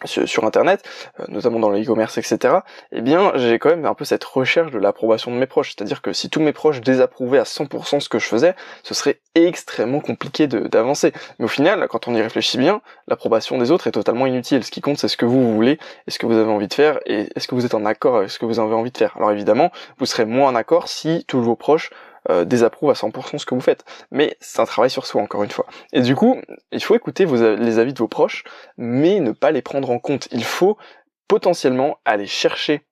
sur, 0.05 0.45
internet, 0.45 0.83
euh, 1.19 1.25
notamment 1.27 1.59
dans 1.59 1.69
le 1.69 1.81
e-commerce, 1.81 2.17
etc., 2.17 2.55
eh 2.91 3.01
bien, 3.01 3.31
j'ai 3.35 3.59
quand 3.59 3.69
même 3.69 3.85
un 3.85 3.93
peu 3.93 4.05
cette 4.05 4.23
recherche 4.23 4.71
de 4.71 4.79
l'approbation 4.79 5.31
de 5.31 5.37
mes 5.37 5.45
proches. 5.45 5.73
C'est-à-dire 5.75 6.01
que 6.01 6.13
si 6.13 6.29
tous 6.29 6.39
mes 6.39 6.53
proches 6.53 6.81
désapprouvaient 6.81 7.39
à 7.39 7.43
100% 7.43 7.99
ce 7.99 8.09
que 8.09 8.19
je 8.19 8.25
faisais, 8.25 8.55
ce 8.83 8.93
serait 8.93 9.19
extrêmement 9.35 9.99
compliqué 9.99 10.47
d'avancer. 10.47 11.13
Mais 11.39 11.45
au 11.45 11.49
final, 11.49 11.87
quand 11.87 12.07
on 12.07 12.15
y 12.15 12.21
réfléchit 12.21 12.57
bien, 12.57 12.81
l'approbation 13.07 13.57
des 13.57 13.71
autres 13.71 13.87
est 13.87 13.91
totalement 13.91 14.25
inutile. 14.25 14.63
Ce 14.63 14.71
qui 14.71 14.81
compte, 14.81 14.97
c'est 14.97 15.07
ce 15.07 15.17
que 15.17 15.25
vous, 15.25 15.53
voulez, 15.53 15.79
et 16.07 16.11
ce 16.11 16.19
que 16.19 16.25
vous 16.25 16.37
avez 16.37 16.51
envie 16.51 16.67
de 16.67 16.73
faire, 16.73 16.99
et 17.05 17.29
est-ce 17.35 17.47
que 17.47 17.55
vous 17.55 17.65
êtes 17.65 17.75
en 17.75 17.85
accord 17.85 18.17
avec 18.17 18.31
ce 18.31 18.39
que 18.39 18.45
vous 18.45 18.59
avez 18.59 18.73
envie 18.73 18.91
de 18.91 18.97
faire. 18.97 19.15
Alors 19.17 19.31
évidemment, 19.31 19.71
vous 19.99 20.05
serez 20.05 20.25
moins 20.25 20.49
en 20.49 20.55
accord 20.55 20.87
si 20.87 21.25
tous 21.27 21.41
vos 21.41 21.55
proches 21.55 21.91
euh, 22.29 22.45
désapprouve 22.45 22.91
à 22.91 22.93
100% 22.93 23.37
ce 23.37 23.45
que 23.45 23.55
vous 23.55 23.61
faites. 23.61 23.83
Mais 24.11 24.37
c'est 24.39 24.59
un 24.59 24.65
travail 24.65 24.89
sur 24.89 25.05
soi, 25.05 25.21
encore 25.21 25.43
une 25.43 25.51
fois. 25.51 25.65
Et 25.91 26.01
du 26.01 26.15
coup, 26.15 26.39
il 26.71 26.83
faut 26.83 26.95
écouter 26.95 27.25
les 27.25 27.79
avis 27.79 27.93
de 27.93 27.99
vos 27.99 28.07
proches, 28.07 28.43
mais 28.77 29.19
ne 29.19 29.31
pas 29.31 29.51
les 29.51 29.61
prendre 29.61 29.89
en 29.89 29.99
compte. 29.99 30.27
Il 30.31 30.43
faut 30.43 30.77
potentiellement 31.27 31.97
aller 32.05 32.27
chercher 32.27 32.85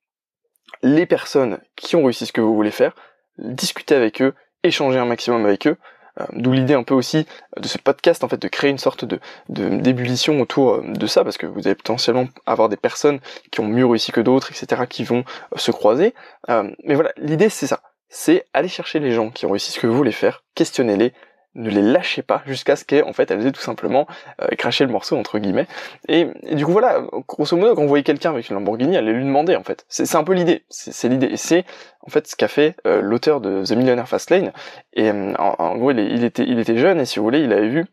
les 0.82 1.06
personnes 1.06 1.60
qui 1.76 1.96
ont 1.96 2.04
réussi 2.04 2.26
ce 2.26 2.32
que 2.32 2.42
vous 2.42 2.56
voulez 2.56 2.72
faire, 2.72 2.96
discuter 3.38 3.96
avec 3.96 4.22
eux, 4.22 4.34
échanger 4.64 4.98
un 4.98 5.06
maximum 5.06 5.46
avec 5.46 5.68
eux, 5.68 5.78
euh, 6.20 6.26
D'où 6.34 6.52
l'idée 6.52 6.74
un 6.74 6.84
peu 6.84 6.94
aussi 6.94 7.28
de 7.58 7.68
ce 7.68 7.78
podcast 7.78 8.24
en 8.24 8.28
fait 8.28 8.42
de 8.42 8.48
créer 8.48 8.72
une 8.72 8.78
sorte 8.78 9.06
de 9.06 9.20
d'ébullition 9.48 10.42
autour 10.42 10.76
euh, 10.76 10.84
de 10.84 11.08
ça 11.08 11.24
parce 11.24 11.38
que 11.38 11.46
vous 11.46 11.68
allez 11.68 11.76
potentiellement 11.76 12.28
avoir 12.46 12.68
des 12.68 12.78
personnes 12.78 13.20
qui 13.52 13.60
ont 13.60 13.68
mieux 13.68 13.86
réussi 13.86 14.12
que 14.12 14.22
d'autres 14.22 14.52
etc 14.52 14.84
qui 14.90 15.04
vont 15.04 15.24
se 15.56 15.72
croiser. 15.72 16.14
mais 16.48 16.96
voilà 16.96 17.12
l'idée 17.18 17.50
c'est 17.50 17.68
ça 17.68 17.82
c'est 18.10 18.46
aller 18.54 18.68
chercher 18.68 19.00
les 19.00 19.12
gens 19.12 19.30
qui 19.30 19.46
ont 19.46 19.52
réussi 19.52 19.72
ce 19.72 19.80
que 19.80 19.88
vous 19.88 19.96
voulez 19.96 20.12
faire, 20.12 20.44
questionnez-les, 20.56 21.14
ne 21.56 21.70
les 21.70 21.82
lâchez 21.82 22.22
pas 22.22 22.44
jusqu'à 22.46 22.76
ce 22.76 22.86
qu'en 22.86 23.14
fait 23.14 23.32
elles 23.32 23.46
aient 23.46 23.52
tout 23.52 23.62
simplement 23.62 24.08
euh, 24.42 24.48
craché 24.58 24.86
le 24.86 24.92
morceau 24.92 25.18
entre 25.18 25.40
guillemets. 25.40 25.68
Et, 26.08 26.28
du 26.52 26.66
coup 26.66 26.72
voilà, 26.72 27.02
grosso 27.28 27.56
modo 27.58 27.76
quand 27.76 27.82
vous 27.82 27.88
voyez 27.88 28.04
quelqu'un 28.04 28.32
avec 28.32 28.50
une 28.50 28.56
Lamborghini, 28.56 28.98
allez 28.98 29.14
lui 29.14 29.24
demander 29.24 29.56
en 29.56 29.64
fait. 29.64 29.86
C'est 29.90 30.16
un 30.16 30.24
peu 30.24 30.34
l'idée, 30.34 30.64
c'est 30.70 31.10
l'idée. 31.10 31.28
Et 31.28 31.38
c'est 31.38 31.66
en 32.02 32.10
fait 32.10 32.28
ce 32.28 32.36
qu'a 32.36 32.48
fait 32.48 32.76
euh, 32.86 33.02
l'auteur 33.02 33.42
de 33.42 33.64
The 33.64 33.72
Millionaire 33.72 34.08
Fastlane. 34.08 34.52
Et 34.94 35.10
euh, 35.10 35.34
en, 35.38 35.76
gros 35.78 35.92
il, 35.92 36.24
était, 36.24 36.44
il 36.44 36.60
était 36.60 36.78
jeune 36.78 37.00
et 37.00 37.06
si 37.06 37.20
vous 37.20 37.26
voulez 37.26 37.42
il 37.42 37.52
avait 37.52 37.70
vu 37.70 37.86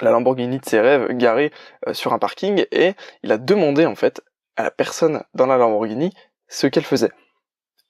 la 0.00 0.10
Lamborghini 0.10 0.58
de 0.58 0.64
ses 0.64 0.80
rêves 0.80 1.08
garée 1.16 1.52
sur 1.92 2.12
un 2.12 2.18
parking 2.18 2.64
et 2.72 2.94
il 3.22 3.30
a 3.30 3.38
demandé 3.38 3.84
en 3.84 3.94
fait 3.94 4.22
à 4.56 4.62
la 4.64 4.70
personne 4.70 5.22
dans 5.34 5.46
la 5.46 5.56
Lamborghini 5.56 6.12
ce 6.48 6.66
qu'elle 6.66 6.84
faisait. 6.84 7.10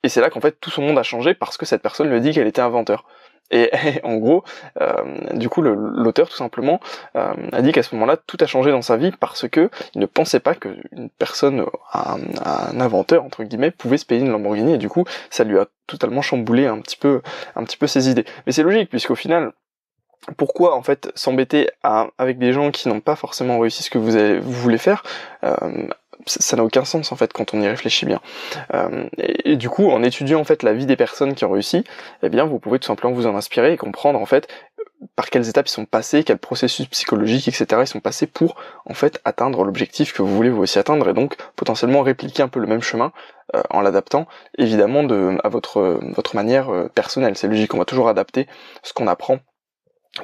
Et 0.02 0.08
c'est 0.08 0.20
là 0.20 0.30
qu'en 0.30 0.40
fait 0.40 0.58
tout 0.60 0.70
son 0.70 0.82
monde 0.82 0.98
a 0.98 1.02
changé 1.02 1.34
parce 1.34 1.56
que 1.56 1.66
cette 1.66 1.82
personne 1.82 2.10
lui 2.10 2.20
dit 2.20 2.32
qu'elle 2.32 2.46
était 2.46 2.62
inventeur. 2.62 3.04
Et, 3.52 3.70
en 4.02 4.16
gros, 4.16 4.42
euh, 4.80 4.92
du 5.34 5.48
coup, 5.48 5.62
l'auteur 5.62 6.28
tout 6.28 6.36
simplement 6.36 6.80
euh, 7.16 7.34
a 7.52 7.62
dit 7.62 7.72
qu'à 7.72 7.82
ce 7.82 7.94
moment-là, 7.94 8.16
tout 8.16 8.38
a 8.40 8.46
changé 8.46 8.70
dans 8.70 8.82
sa 8.82 8.96
vie 8.96 9.12
parce 9.12 9.48
que 9.48 9.70
il 9.94 10.00
ne 10.00 10.06
pensait 10.06 10.40
pas 10.40 10.54
qu'une 10.54 11.10
personne, 11.18 11.64
un, 11.92 12.80
inventeur 12.80 13.22
entre 13.22 13.44
guillemets, 13.44 13.70
pouvait 13.70 13.98
se 13.98 14.06
payer 14.06 14.22
une 14.22 14.30
Lamborghini. 14.30 14.74
Et 14.74 14.78
du 14.78 14.88
coup, 14.88 15.04
ça 15.30 15.44
lui 15.44 15.58
a 15.58 15.66
totalement 15.86 16.22
chamboulé 16.22 16.66
un 16.66 16.80
petit 16.80 16.96
peu, 16.96 17.22
un 17.54 17.64
petit 17.64 17.76
peu 17.76 17.86
ses 17.86 18.08
idées. 18.08 18.24
Mais 18.46 18.52
c'est 18.52 18.62
logique 18.62 18.88
puisqu'au 18.88 19.14
final, 19.14 19.52
pourquoi 20.36 20.76
en 20.76 20.82
fait 20.82 21.10
s'embêter 21.14 21.68
avec 22.16 22.38
des 22.38 22.52
gens 22.52 22.70
qui 22.70 22.88
n'ont 22.88 23.00
pas 23.00 23.16
forcément 23.16 23.58
réussi 23.58 23.82
ce 23.82 23.90
que 23.90 23.98
vous 23.98 24.52
voulez 24.52 24.78
faire 24.78 25.02
euh, 25.44 25.88
ça 26.26 26.56
n'a 26.56 26.64
aucun 26.64 26.84
sens 26.84 27.12
en 27.12 27.16
fait 27.16 27.32
quand 27.32 27.54
on 27.54 27.60
y 27.60 27.68
réfléchit 27.68 28.06
bien. 28.06 28.20
Euh, 28.74 29.08
et, 29.18 29.56
du 29.56 29.68
coup, 29.68 29.90
en 29.90 30.02
étudiant 30.02 30.40
en 30.40 30.44
fait 30.44 30.62
la 30.62 30.72
vie 30.72 30.86
des 30.86 30.96
personnes 30.96 31.34
qui 31.34 31.44
ont 31.44 31.50
réussi, 31.50 31.84
eh 32.22 32.28
bien, 32.28 32.44
vous 32.44 32.58
pouvez 32.58 32.78
tout 32.78 32.86
simplement 32.86 33.12
vous 33.12 33.26
en 33.26 33.36
inspirer 33.36 33.72
et 33.72 33.76
comprendre 33.76 34.20
en 34.20 34.26
fait 34.26 34.48
par 35.16 35.30
quelles 35.30 35.48
étapes 35.48 35.66
ils 35.66 35.72
sont 35.72 35.84
passés, 35.84 36.22
quels 36.22 36.38
processus 36.38 36.86
psychologiques, 36.86 37.48
etc. 37.48 37.66
ils 37.80 37.86
sont 37.86 38.00
passés 38.00 38.26
pour 38.26 38.56
en 38.86 38.94
fait 38.94 39.20
atteindre 39.24 39.64
l'objectif 39.64 40.12
que 40.12 40.22
vous 40.22 40.34
voulez 40.34 40.50
vous 40.50 40.62
aussi 40.62 40.78
atteindre 40.78 41.08
et 41.08 41.14
donc 41.14 41.36
potentiellement 41.56 42.02
répliquer 42.02 42.42
un 42.42 42.48
peu 42.48 42.60
le 42.60 42.68
même 42.68 42.82
chemin 42.82 43.12
euh, 43.56 43.62
en 43.70 43.80
l'adaptant 43.80 44.26
évidemment 44.58 45.02
de 45.02 45.38
à 45.42 45.48
votre 45.48 46.00
votre 46.14 46.36
manière 46.36 46.70
euh, 46.70 46.88
personnelle. 46.88 47.36
C'est 47.36 47.48
logique, 47.48 47.74
on 47.74 47.78
va 47.78 47.84
toujours 47.84 48.08
adapter 48.08 48.46
ce 48.82 48.92
qu'on 48.92 49.08
apprend 49.08 49.40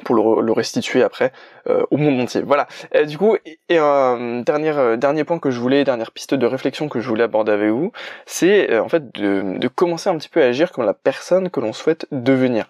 pour 0.03 0.15
le, 0.15 0.51
restituer 0.51 1.01
après 1.01 1.31
euh, 1.67 1.83
au 1.89 1.97
monde 1.97 2.19
entier. 2.19 2.41
Voilà. 2.41 2.67
Et, 2.93 3.05
du 3.05 3.17
coup, 3.17 3.35
et, 3.45 3.77
un 3.77 4.41
dernier 4.41 4.77
euh, 4.77 4.97
dernier 4.97 5.23
point 5.23 5.39
que 5.39 5.49
je 5.49 5.59
voulais, 5.59 5.83
dernière 5.83 6.11
piste 6.11 6.33
de 6.33 6.45
réflexion 6.45 6.89
que 6.89 6.99
je 6.99 7.07
voulais 7.07 7.23
aborder 7.23 7.51
avec 7.51 7.71
vous, 7.71 7.91
c'est 8.25 8.71
euh, 8.71 8.83
en 8.83 8.89
fait 8.89 9.11
de, 9.15 9.57
de, 9.57 9.67
commencer 9.67 10.09
un 10.09 10.17
petit 10.17 10.29
peu 10.29 10.41
à 10.41 10.45
agir 10.45 10.71
comme 10.71 10.85
la 10.85 10.93
personne 10.93 11.49
que 11.49 11.59
l'on 11.59 11.73
souhaite 11.73 12.05
devenir. 12.11 12.67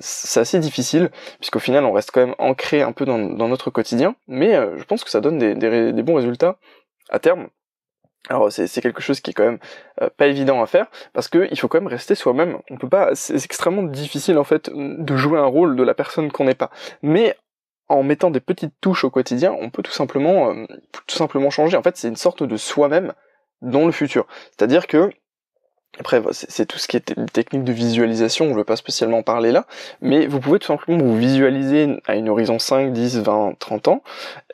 c'est 0.00 0.40
assez 0.40 0.58
difficile 0.58 1.10
puisqu'au 1.38 1.58
final 1.58 1.84
on 1.84 1.92
reste 1.92 2.10
quand 2.10 2.24
même 2.24 2.34
ancré 2.38 2.82
un 2.82 2.92
peu 2.92 3.04
dans, 3.04 3.18
dans 3.18 3.48
notre 3.48 3.70
quotidien, 3.70 4.14
mais 4.28 4.54
je 4.54 4.84
pense 4.84 5.04
que 5.04 5.10
ça 5.10 5.20
donne 5.20 5.38
des, 5.38 5.54
des 5.54 6.02
bons 6.02 6.14
résultats 6.14 6.56
à 7.10 7.18
terme. 7.18 7.48
Alors 8.30 8.50
c'est 8.50 8.80
quelque 8.80 9.02
chose 9.02 9.20
qui 9.20 9.30
est 9.30 9.34
quand 9.34 9.44
même 9.44 9.58
euh, 10.00 10.08
pas 10.16 10.26
évident 10.26 10.62
à 10.62 10.66
faire 10.66 10.86
parce 11.12 11.28
que 11.28 11.46
il 11.50 11.58
faut 11.58 11.68
quand 11.68 11.80
même 11.80 11.88
rester 11.88 12.14
soi-même. 12.14 12.58
On 12.70 12.76
peut 12.76 12.88
pas, 12.88 13.14
c'est 13.14 13.44
extrêmement 13.44 13.82
difficile 13.82 14.38
en 14.38 14.44
fait 14.44 14.70
de 14.72 15.16
jouer 15.16 15.38
un 15.38 15.46
rôle 15.46 15.76
de 15.76 15.82
la 15.82 15.94
personne 15.94 16.32
qu'on 16.32 16.44
n'est 16.44 16.54
pas. 16.54 16.70
Mais 17.02 17.36
en 17.88 18.02
mettant 18.02 18.30
des 18.30 18.40
petites 18.40 18.74
touches 18.80 19.04
au 19.04 19.10
quotidien, 19.10 19.54
on 19.60 19.68
peut 19.68 19.82
tout 19.82 19.92
simplement 19.92 20.50
euh, 20.50 20.66
tout 21.06 21.16
simplement 21.16 21.50
changer. 21.50 21.76
En 21.76 21.82
fait, 21.82 21.96
c'est 21.98 22.08
une 22.08 22.16
sorte 22.16 22.42
de 22.42 22.56
soi-même 22.56 23.12
dans 23.60 23.84
le 23.84 23.92
futur. 23.92 24.26
C'est-à-dire 24.56 24.86
que 24.86 25.10
après, 26.00 26.20
c'est 26.32 26.66
tout 26.66 26.78
ce 26.78 26.88
qui 26.88 26.96
est 26.96 27.14
technique 27.32 27.62
de 27.62 27.72
visualisation, 27.72 28.46
je 28.46 28.50
ne 28.50 28.56
veux 28.56 28.64
pas 28.64 28.74
spécialement 28.74 29.22
parler 29.22 29.52
là, 29.52 29.64
mais 30.00 30.26
vous 30.26 30.40
pouvez 30.40 30.58
tout 30.58 30.66
simplement 30.66 30.98
vous 30.98 31.16
visualiser 31.16 32.00
à 32.06 32.16
une 32.16 32.28
horizon 32.28 32.58
5, 32.58 32.92
10, 32.92 33.20
20, 33.20 33.54
30 33.60 33.88
ans, 33.88 34.02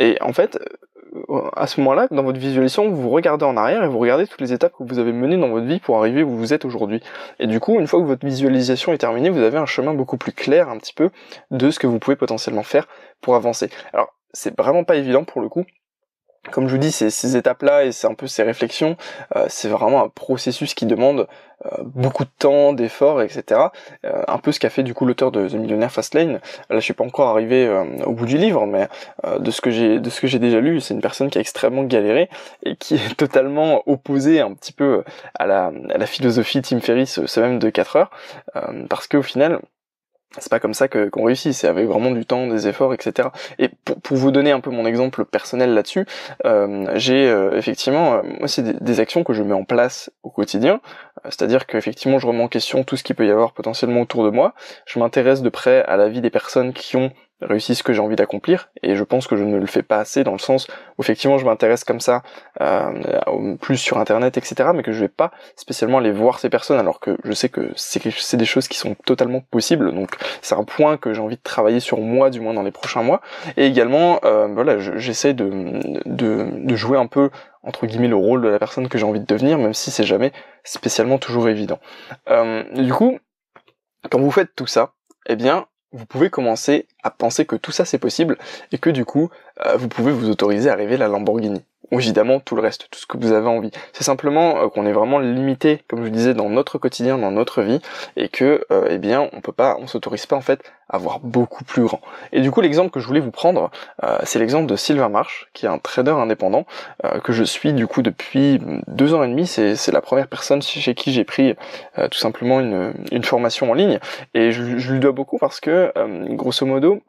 et 0.01 0.19
en 0.21 0.35
fait, 0.35 0.59
à 1.57 1.66
ce 1.66 1.81
moment-là, 1.81 2.09
dans 2.11 2.23
votre 2.23 2.38
visualisation, 2.38 2.90
vous 2.90 3.11
regardez 3.11 3.44
en 3.44 3.57
arrière 3.57 3.83
et 3.85 3.88
vous 3.88 3.99
regardez 3.99 4.27
toutes 4.27 4.40
les 4.40 4.53
étapes 4.53 4.73
que 4.79 4.85
vous 4.85 4.99
avez 4.99 5.12
menées 5.12 5.37
dans 5.37 5.49
votre 5.49 5.66
vie 5.66 5.81
pour 5.81 5.99
arriver 5.99 6.23
où 6.23 6.31
vous 6.31 6.53
êtes 6.53 6.64
aujourd'hui. 6.64 7.03
Et 7.38 7.46
du 7.46 7.61
coup, 7.61 7.79
une 7.79 7.87
fois 7.87 8.01
que 8.01 8.07
votre 8.07 8.25
visualisation 8.25 8.92
est 8.92 8.99
terminée, 8.99 9.31
vous 9.31 9.42
avez 9.42 9.59
un 9.59 9.66
chemin 9.66 9.94
beaucoup 9.94 10.16
plus 10.16 10.33
clair 10.33 10.68
un 10.68 10.79
petit 10.79 10.94
peu 10.94 11.11
de 11.51 11.70
ce 11.70 11.79
que 11.79 11.87
vous 11.87 11.99
pouvez 11.99 12.16
potentiellement 12.16 12.62
faire 12.62 12.87
pour 13.20 13.35
avancer. 13.35 13.70
Alors, 13.92 14.14
c'est 14.33 14.57
vraiment 14.57 14.85
pas 14.85 14.96
évident 14.96 15.25
pour 15.25 15.40
le 15.40 15.49
coup, 15.49 15.64
comme 16.51 16.69
je 16.69 16.73
vous 16.73 16.81
dis, 16.81 16.93
ces, 16.93 17.11
ces 17.11 17.37
étapes-là 17.37 17.85
et 17.85 17.93
c'est 17.93 18.07
un 18.07 18.15
peu 18.15 18.27
ces 18.27 18.43
réflexions, 18.43 18.97
euh, 19.37 19.47
c'est 19.49 19.69
vraiment 19.69 20.05
un 20.05 20.09
processus 20.09 20.75
qui 20.75 20.87
demande 20.87 21.27
euh, 21.67 21.69
beaucoup 21.83 22.25
de 22.25 22.31
temps, 22.39 22.73
d'efforts, 22.73 23.23
etc. 23.23 23.61
Euh, 24.05 24.23
un 24.29 24.39
peu 24.39 24.53
ce 24.53 24.61
qu'a 24.61 24.71
fait 24.71 24.83
du 24.83 24.95
coup 24.95 25.05
l'auteur 25.05 25.31
de 25.31 25.49
The 25.49 25.55
Millionaire 25.55 25.93
Fastlane. 25.93 26.41
Là, 26.71 26.77
je 26.77 26.81
suis 26.81 26.95
pas 26.95 27.05
encore 27.05 27.29
arrivé 27.29 27.69
au 28.05 28.13
bout 28.13 28.27
du 28.27 28.39
livre, 28.39 28.67
mais 28.67 28.89
de 29.39 29.51
ce 29.51 29.61
que 29.61 29.71
j'ai 29.71 29.99
de 29.99 30.11
ce 30.11 30.21
que 30.21 30.27
j'ai 30.27 30.39
déjà 30.39 30.61
lu, 30.61 30.81
c'est 30.81 30.95
une 30.95 31.01
personne 31.01 31.31
qui 31.31 31.39
a 31.39 31.41
extrêmement 31.41 31.85
galéré 31.85 32.29
et 32.65 32.77
qui 32.77 32.95
est 32.95 33.15
totalement 33.17 33.83
opposée 33.87 34.41
un 34.41 34.55
petit 34.55 34.73
peu 34.73 35.05
à 35.39 35.47
la, 35.47 35.73
à 35.91 35.99
la 35.99 36.07
philosophie 36.07 36.63
Tim 36.63 36.81
Ferriss, 36.81 37.25
ce 37.25 37.41
même 37.41 37.59
de 37.59 37.71
4 37.71 37.97
heures, 37.97 38.11
parce 38.89 39.07
qu'au 39.07 39.23
final, 39.23 39.61
c'est 40.38 40.51
pas 40.51 40.61
comme 40.61 40.75
ça 40.75 40.88
que 40.88 41.09
qu'on 41.09 41.25
réussit, 41.25 41.53
c'est 41.53 41.66
avec 41.66 41.87
vraiment 41.87 42.12
du 42.12 42.25
temps, 42.25 42.47
des 42.47 42.69
efforts, 42.69 42.95
etc. 42.95 43.29
Et 43.59 43.69
pour, 43.85 44.16
vous 44.16 44.31
donner 44.31 44.53
un 44.53 44.61
peu 44.61 44.71
mon 44.71 44.87
exemple 44.87 45.25
personnel 45.25 45.75
là-dessus, 45.75 46.07
euh, 46.45 46.87
j'ai 46.95 47.29
euh, 47.29 47.57
effectivement, 47.57 48.14
euh, 48.14 48.23
moi 48.38 48.49
c'est 48.49 48.62
des, 48.62 48.75
des, 48.75 49.01
actions 49.01 49.25
que 49.25 49.33
je 49.33 49.43
mets 49.43 49.55
en 49.55 49.64
place 49.64 50.11
au 50.23 50.31
quotidien, 50.31 50.81
c'est-à-dire 51.25 51.66
qu'effectivement 51.66 52.19
je 52.19 52.27
remets 52.27 52.43
en 52.43 52.49
question 52.49 52.85
tout 52.85 52.97
ce 52.97 53.03
qu'il 53.03 53.16
peut 53.16 53.27
y 53.27 53.31
avoir 53.31 53.53
potentiellement 53.53 54.03
autour 54.03 54.25
de 54.25 54.31
moi, 54.31 54.55
je 54.87 54.99
m'intéresse 54.99 55.43
de 55.43 55.49
près 55.49 55.83
à 55.85 55.97
la 55.97 56.09
vie 56.09 56.21
des 56.21 56.31
personnes 56.31 56.73
qui 56.73 56.97
ont 56.97 57.11
réussi 57.42 57.74
ce 57.74 57.83
que 57.83 57.92
j'ai 57.92 58.00
envie 58.00 58.16
d'accomplir 58.16 58.70
et 58.83 58.96
je 58.96 59.05
pense 59.05 59.26
que 59.26 59.37
je 59.37 59.44
ne 59.44 59.57
le 59.57 59.66
fais 59.66 59.83
pas 59.83 59.98
assez 59.98 60.24
dans 60.24 60.33
le 60.33 60.38
sens 60.38 60.66
où 60.98 61.03
effectivement 61.03 61.38
je 61.38 61.44
m'intéresse 61.44 61.85
comme 61.85 62.00
ça 62.00 62.22
euh, 62.61 63.57
plus 63.61 63.76
sur 63.76 63.98
internet 63.98 64.37
etc 64.37 64.70
mais 64.74 64.83
que 64.83 64.92
je 64.92 65.00
vais 65.00 65.09
pas 65.09 65.31
spécialement 65.57 65.98
aller 65.98 66.12
voir 66.12 66.38
ces 66.38 66.50
personnes 66.50 66.79
alors 66.79 67.00
que 67.00 67.16
je 67.24 67.33
sais 67.33 67.48
que 67.48 67.70
c'est 67.76 68.37
des 68.37 68.44
choses 68.44 68.68
qui 68.68 68.79
sont 68.79 68.94
totalement 68.94 69.40
possibles. 69.40 69.92
Donc 69.94 70.16
c'est 70.42 70.55
un 70.55 70.64
point 70.64 70.96
que 70.96 71.12
j'ai 71.12 71.20
envie 71.20 71.37
de 71.37 71.42
travailler 71.42 71.81
sur 71.81 71.98
moi 71.98 72.31
du 72.31 72.40
moins 72.40 72.55
dans 72.55 72.62
les 72.62 72.70
prochains 72.70 73.03
mois. 73.03 73.20
Et 73.57 73.66
également 73.66 74.20
euh, 74.24 74.48
voilà 74.48 74.79
j'essaie 74.79 75.35
de, 75.35 75.50
de, 76.07 76.48
de 76.53 76.76
jouer 76.76 76.98
un 76.98 77.07
peu 77.07 77.31
entre 77.62 77.87
guillemets 77.87 78.09
le 78.09 78.16
rôle 78.16 78.42
de 78.42 78.48
la 78.48 78.59
personne 78.59 78.88
que 78.88 78.98
j'ai 78.98 79.05
envie 79.05 79.20
de 79.20 79.26
devenir 79.26 79.59
même 79.59 79.74
si 79.74 79.90
c'est 79.90 80.05
jamais 80.05 80.33
spécialement 80.64 81.18
toujours 81.18 81.48
évident. 81.48 81.79
Euh, 82.29 82.64
du 82.74 82.92
coup 82.92 83.18
quand 84.11 84.20
vous 84.20 84.31
faites 84.31 84.55
tout 84.55 84.66
ça 84.66 84.92
eh 85.26 85.37
bien 85.37 85.66
vous 85.92 86.07
pouvez 86.07 86.31
commencer 86.31 86.87
à 87.03 87.11
penser 87.11 87.44
que 87.46 87.57
tout 87.57 87.72
ça 87.72 87.85
c'est 87.85 87.98
possible 87.98 88.38
et 88.72 88.79
que 88.79 88.90
du 88.90 89.05
coup 89.05 89.31
vous 89.77 89.88
pouvez 89.88 90.12
vous 90.12 90.31
autoriser 90.31 90.70
à 90.70 90.75
rêver 90.75 90.96
la 90.96 91.09
Lamborghini 91.09 91.62
ou 91.90 91.99
évidemment 91.99 92.40
tout 92.40 92.55
le 92.55 92.62
reste, 92.62 92.88
tout 92.90 92.99
ce 92.99 93.07
que 93.07 93.16
vous 93.16 93.33
avez 93.33 93.49
envie. 93.49 93.70
C'est 93.92 94.05
simplement 94.05 94.62
euh, 94.62 94.68
qu'on 94.68 94.87
est 94.87 94.92
vraiment 94.92 95.18
limité, 95.18 95.83
comme 95.88 96.05
je 96.05 96.11
disais, 96.11 96.35
dans 96.35 96.49
notre 96.49 96.79
quotidien, 96.79 97.18
dans 97.18 97.31
notre 97.31 97.62
vie, 97.62 97.81
et 98.16 98.29
que, 98.29 98.64
euh, 98.70 98.87
eh 98.90 98.99
bien, 98.99 99.29
on 99.33 99.40
peut 99.40 99.53
pas, 99.53 99.77
on 99.81 99.87
s'autorise 99.87 100.27
pas 100.27 100.37
en 100.37 100.40
fait 100.40 100.62
à 100.88 100.99
voir 100.99 101.20
beaucoup 101.20 101.64
plus 101.64 101.83
grand. 101.83 102.01
Et 102.33 102.40
du 102.40 102.51
coup, 102.51 102.61
l'exemple 102.61 102.90
que 102.90 103.01
je 103.01 103.07
voulais 103.07 103.20
vous 103.20 103.31
prendre, 103.31 103.70
euh, 104.05 104.18
c'est 104.25 104.38
l'exemple 104.38 104.66
de 104.66 104.77
Sylvain 104.77 105.09
March, 105.09 105.49
qui 105.53 105.66
est 105.66 105.68
un 105.68 105.79
trader 105.79 106.12
indépendant 106.12 106.66
que 107.23 107.33
je 107.33 107.44
suis 107.44 107.73
du 107.73 107.87
coup 107.87 108.03
depuis 108.03 108.61
deux 108.88 109.14
ans 109.14 109.23
et 109.23 109.29
demi. 109.29 109.46
C'est, 109.46 109.92
la 109.92 110.01
première 110.01 110.29
personne 110.29 110.62
chez 110.62 110.94
qui 110.94 111.12
j'ai 111.12 111.25
pris 111.25 111.55
tout 112.11 112.18
simplement 112.18 112.61
une, 112.61 112.92
une 113.12 113.25
formation 113.25 113.70
en 113.70 113.75
ligne, 113.75 113.99
et 114.35 114.53
je, 114.53 114.79
je 114.79 114.92
lui 114.92 115.01
dois 115.01 115.12
beaucoup 115.12 115.38
parce 115.38 115.61
que, 115.61 115.92
grosso 116.35 116.66
modo, 116.66 117.03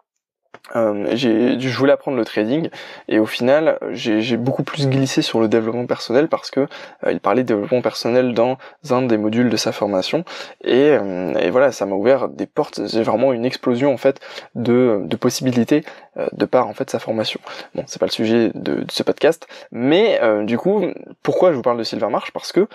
euh, 0.76 1.16
je 1.16 1.78
voulais 1.78 1.92
apprendre 1.92 2.18
le 2.18 2.26
trading 2.26 2.70
et 3.08 3.20
au 3.20 3.26
final 3.26 3.78
j'ai 3.92 4.38
beaucoup 4.38 4.64
plus 4.64 4.88
glissé 4.88 5.22
sur 5.22 5.40
le 5.40 5.48
développement 5.48 5.86
personnel 5.86 6.28
parce 6.28 6.50
que 6.50 6.62
euh, 6.62 7.12
il 7.12 7.20
parlait 7.20 7.44
de 7.44 7.48
développement 7.48 7.82
personnel 7.82 8.34
dans 8.34 8.58
un 8.90 9.02
des 9.02 9.18
modules 9.18 9.50
de 9.50 9.58
sa 9.58 9.72
formation 9.72 10.24
et, 10.64 10.92
euh, 10.92 11.34
et 11.34 11.50
voilà 11.50 11.72
ça 11.72 11.86
m'a 11.86 11.96
ouvert 11.96 12.30
des 12.30 12.46
portes. 12.46 12.82
J'ai 12.88 13.04
vraiment 13.04 13.34
une 13.34 13.46
explosion 13.46 13.94
en 13.94 13.98
fait 13.98 14.20
de, 14.56 15.02
de 15.04 15.16
possibilités 15.16 15.84
euh, 16.18 16.28
de 16.32 16.46
par 16.46 16.68
en 16.68 16.74
fait 16.74 16.90
sa 16.90 17.00
formation. 17.00 17.40
Bon 17.76 17.84
c'est 17.88 18.00
pas 18.00 18.06
le 18.06 18.12
sujet 18.12 18.52
de, 18.56 18.76
de 18.84 18.92
ce 18.92 19.04
podcast 19.04 19.48
mais 19.72 20.20
du 20.44 20.58
coup 20.58 20.86
pourquoi 21.24 21.52
je 21.52 21.56
vous 21.56 21.62
parle 21.62 21.78
de 21.78 21.84
Silver 21.84 22.08
March 22.08 22.32
parce 22.32 22.52
que 22.52 22.68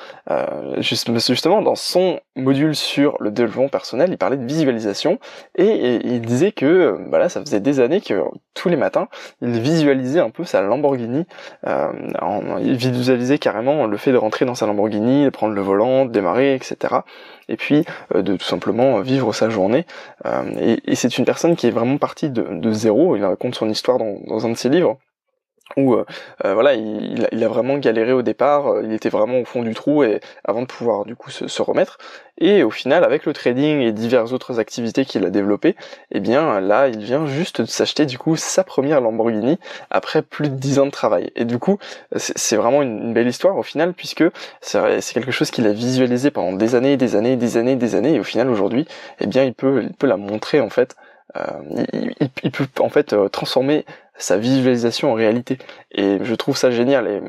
justement 0.79 1.63
dans 1.63 1.75
son 1.75 2.21
module 2.35 2.75
sur 2.75 3.17
le 3.21 3.31
développement 3.31 3.69
personnel 3.69 4.11
il 4.11 4.19
parlait 4.19 4.37
de 4.37 4.47
visualisation 4.47 5.19
et, 5.57 5.65
et 5.65 6.07
il 6.07 6.21
disait 6.21 6.53
que 6.53 6.99
voilà 7.09 7.29
ça 7.29 7.41
faisait 7.41 7.61
des 7.67 7.81
années 7.81 8.01
que 8.01 8.23
tous 8.55 8.69
les 8.69 8.77
matins, 8.77 9.09
il 9.43 9.61
visualisait 9.61 10.21
un 10.21 10.31
peu 10.31 10.45
sa 10.45 10.63
Lamborghini. 10.63 11.27
Euh, 11.67 11.93
il 12.63 12.77
visualisait 12.77 13.39
carrément 13.39 13.87
le 13.87 13.97
fait 13.97 14.13
de 14.13 14.17
rentrer 14.17 14.45
dans 14.45 14.55
sa 14.55 14.67
Lamborghini, 14.67 15.25
de 15.25 15.31
prendre 15.31 15.53
le 15.53 15.61
volant, 15.61 16.07
de 16.07 16.13
démarrer, 16.13 16.55
etc. 16.55 16.95
Et 17.49 17.57
puis 17.57 17.85
euh, 18.15 18.23
de 18.23 18.37
tout 18.37 18.47
simplement 18.47 19.01
vivre 19.01 19.33
sa 19.35 19.51
journée. 19.51 19.85
Euh, 20.25 20.79
et, 20.85 20.95
c'est 20.95 21.19
une 21.19 21.25
personne 21.25 21.57
qui 21.57 21.67
est 21.67 21.71
vraiment 21.71 21.99
partie 21.99 22.31
de, 22.31 22.73
zéro. 22.73 23.17
Il 23.17 23.25
raconte 23.25 23.55
son 23.57 23.69
histoire 23.69 23.99
dans 23.99 24.47
un 24.47 24.51
de 24.51 24.57
ses 24.57 24.69
livres 24.69 24.99
où 25.77 25.95
euh, 25.95 26.05
euh, 26.45 26.55
voilà 26.55 26.75
il, 26.75 27.45
a 27.45 27.49
vraiment 27.49 27.79
galéré 27.79 28.13
au 28.13 28.23
départ, 28.23 28.69
euh, 28.69 28.83
il 28.85 28.93
était 28.93 29.09
vraiment 29.09 29.41
au 29.41 29.45
fond 29.45 29.63
du 29.63 29.75
trou 29.75 30.05
et 30.05 30.21
avant 30.45 30.63
de 30.63 30.67
pouvoir 30.67 31.05
du 31.05 31.17
coup 31.17 31.31
se, 31.31 31.63
remettre. 31.63 31.99
Et 32.39 32.63
au 32.63 32.71
final 32.71 33.03
avec 33.03 33.25
le 33.27 33.33
trading 33.33 33.81
et 33.81 33.93
diverses 33.93 34.33
autres 34.33 34.61
activités 34.61 35.05
qu'il 35.05 35.25
a 35.25 35.31
développées, 35.31 35.75
eh 36.13 36.21
bien 36.21 36.61
là 36.61 36.89
il 36.89 36.99
vient 36.99 37.27
juste 37.27 37.63
de 37.63 37.67
s'acheter 37.67 38.07
du 38.07 38.19
coup 38.19 38.37
sa 38.37 38.63
première 38.63 39.01
Lamborghini 39.01 39.59
après 39.91 40.23
plus 40.23 40.49
de 40.51 40.55
10 40.55 40.79
ans 40.79 40.87
de 40.87 40.91
travail. 40.91 41.31
Et 41.35 41.45
du 41.45 41.59
coup 41.59 41.79
c'est 42.15 42.57
vraiment 42.57 42.83
une, 42.83 43.15
belle 43.15 43.29
histoire 43.29 43.57
au 43.57 43.63
final 43.63 43.95
puisque 43.95 44.25
c'est 44.61 45.15
quelque 45.15 45.33
chose 45.33 45.51
qu'il 45.51 45.67
a 45.67 45.73
visualisé 45.73 46.31
pendant 46.31 46.53
des 46.53 46.75
années, 46.75 46.97
des 46.97 47.17
années, 47.17 47.37
des 47.37 47.57
années, 47.57 47.77
des 47.77 47.95
années. 47.95 48.15
Et 48.15 48.21
au 48.21 48.25
final 48.25 48.51
aujourd'hui 48.51 48.87
eh 49.21 49.27
bien 49.27 49.43
il 49.45 49.55
peut 49.55 49.83
il 49.83 49.95
peut 49.95 50.07
la 50.07 50.17
montrer 50.17 50.61
en 50.61 50.71
fait 50.71 50.95
il, 51.35 52.15
il, 52.43 52.51
peut 52.51 52.69
en 52.79 52.89
fait 52.89 53.15
transformer 53.31 53.85
sa 54.19 54.37
visualisation 54.37 55.11
en 55.11 55.15
réalité. 55.15 55.59
Et 55.93 56.19
je 56.23 56.35
trouve 56.35 56.57
ça 56.57 56.71
génial. 56.71 57.23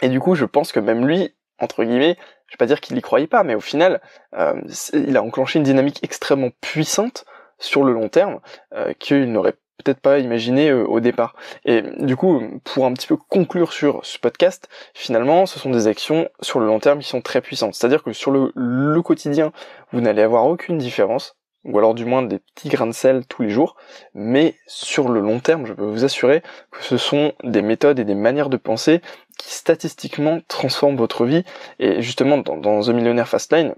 Et, 0.00 0.08
du 0.08 0.20
coup, 0.20 0.34
je 0.34 0.44
pense 0.44 0.72
que 0.72 0.80
même 0.80 1.06
lui, 1.06 1.34
entre 1.58 1.84
guillemets, 1.84 2.16
je 2.46 2.54
vais 2.54 2.58
pas 2.58 2.66
dire 2.66 2.80
qu'il 2.80 2.96
y 2.96 3.02
croyait 3.02 3.26
pas, 3.26 3.42
mais 3.42 3.54
au 3.54 3.60
final, 3.60 4.00
euh, 4.34 4.54
il 4.92 5.16
a 5.16 5.22
enclenché 5.22 5.58
une 5.58 5.64
dynamique 5.64 6.00
extrêmement 6.02 6.50
puissante 6.60 7.24
sur 7.58 7.84
le 7.84 7.92
long 7.92 8.08
terme 8.08 8.40
euh, 8.72 8.92
qu'il 8.98 9.30
n'aurait 9.32 9.56
peut-être 9.82 10.00
pas 10.00 10.18
imaginé 10.18 10.70
euh, 10.70 10.84
au 10.84 11.00
départ. 11.00 11.34
Et 11.64 11.82
du 11.82 12.16
coup, 12.16 12.42
pour 12.64 12.86
un 12.86 12.92
petit 12.92 13.06
peu 13.06 13.16
conclure 13.16 13.72
sur 13.72 14.04
ce 14.04 14.18
podcast, 14.18 14.68
finalement, 14.94 15.46
ce 15.46 15.58
sont 15.58 15.70
des 15.70 15.88
actions 15.88 16.28
sur 16.40 16.60
le 16.60 16.66
long 16.66 16.78
terme 16.78 17.00
qui 17.00 17.08
sont 17.08 17.20
très 17.20 17.40
puissantes. 17.40 17.74
C'est-à-dire 17.74 18.02
que 18.02 18.12
sur 18.12 18.30
le, 18.30 18.52
le 18.54 19.02
quotidien, 19.02 19.52
vous 19.92 20.00
n'allez 20.00 20.22
avoir 20.22 20.46
aucune 20.46 20.78
différence 20.78 21.37
ou 21.68 21.78
alors 21.78 21.94
du 21.94 22.04
moins 22.04 22.22
des 22.22 22.38
petits 22.38 22.70
grains 22.70 22.86
de 22.86 22.92
sel 22.92 23.26
tous 23.26 23.42
les 23.42 23.50
jours, 23.50 23.76
mais 24.14 24.56
sur 24.66 25.08
le 25.08 25.20
long 25.20 25.38
terme, 25.38 25.66
je 25.66 25.74
peux 25.74 25.84
vous 25.84 26.04
assurer 26.04 26.42
que 26.70 26.82
ce 26.82 26.96
sont 26.96 27.32
des 27.44 27.62
méthodes 27.62 27.98
et 27.98 28.04
des 28.04 28.14
manières 28.14 28.48
de 28.48 28.56
penser 28.56 29.02
qui 29.38 29.54
statistiquement 29.54 30.40
transforment 30.48 30.96
votre 30.96 31.26
vie. 31.26 31.44
Et 31.78 32.00
justement, 32.00 32.38
dans, 32.38 32.80
The 32.80 32.88
Millionaire 32.88 33.28
Fastlane, 33.28 33.74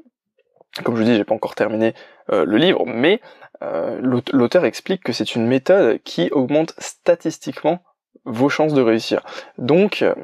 comme 0.84 0.94
je 0.96 1.02
vous 1.02 1.08
dis, 1.08 1.16
j'ai 1.16 1.24
pas 1.24 1.34
encore 1.34 1.56
terminé 1.56 1.94
euh, 2.32 2.44
le 2.44 2.56
livre, 2.58 2.84
mais 2.86 3.20
euh, 3.62 4.00
l'auteur 4.32 4.64
explique 4.64 5.02
que 5.02 5.12
c'est 5.12 5.34
une 5.34 5.46
méthode 5.46 6.00
qui 6.04 6.30
augmente 6.30 6.74
statistiquement 6.78 7.80
vos 8.24 8.48
chances 8.48 8.72
de 8.72 8.82
réussir. 8.82 9.24
Donc, 9.58 10.02
euh, 10.02 10.14